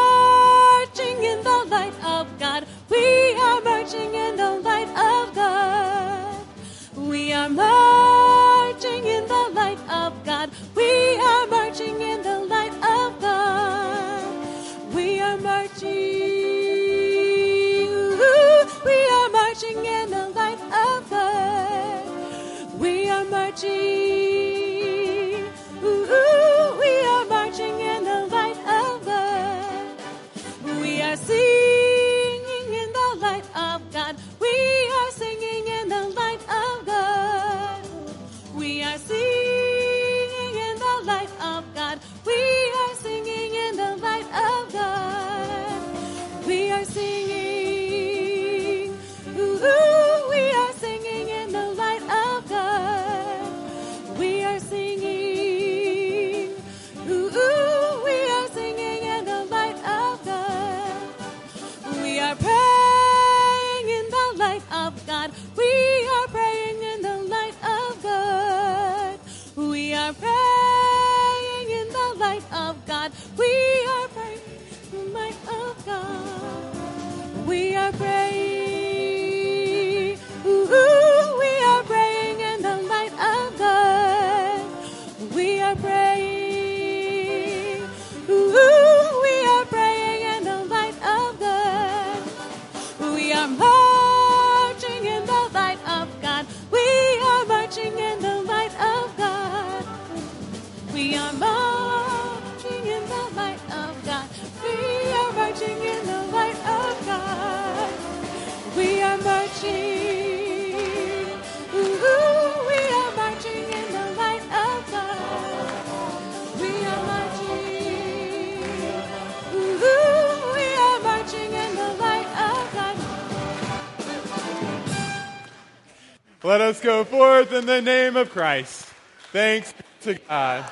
us 126.77 126.83
go 126.83 127.03
forth 127.03 127.53
in 127.53 127.65
the 127.65 127.81
name 127.81 128.15
of 128.15 128.29
Christ. 128.29 128.85
Thanks 129.31 129.73
to 130.01 130.15
God. 130.15 130.71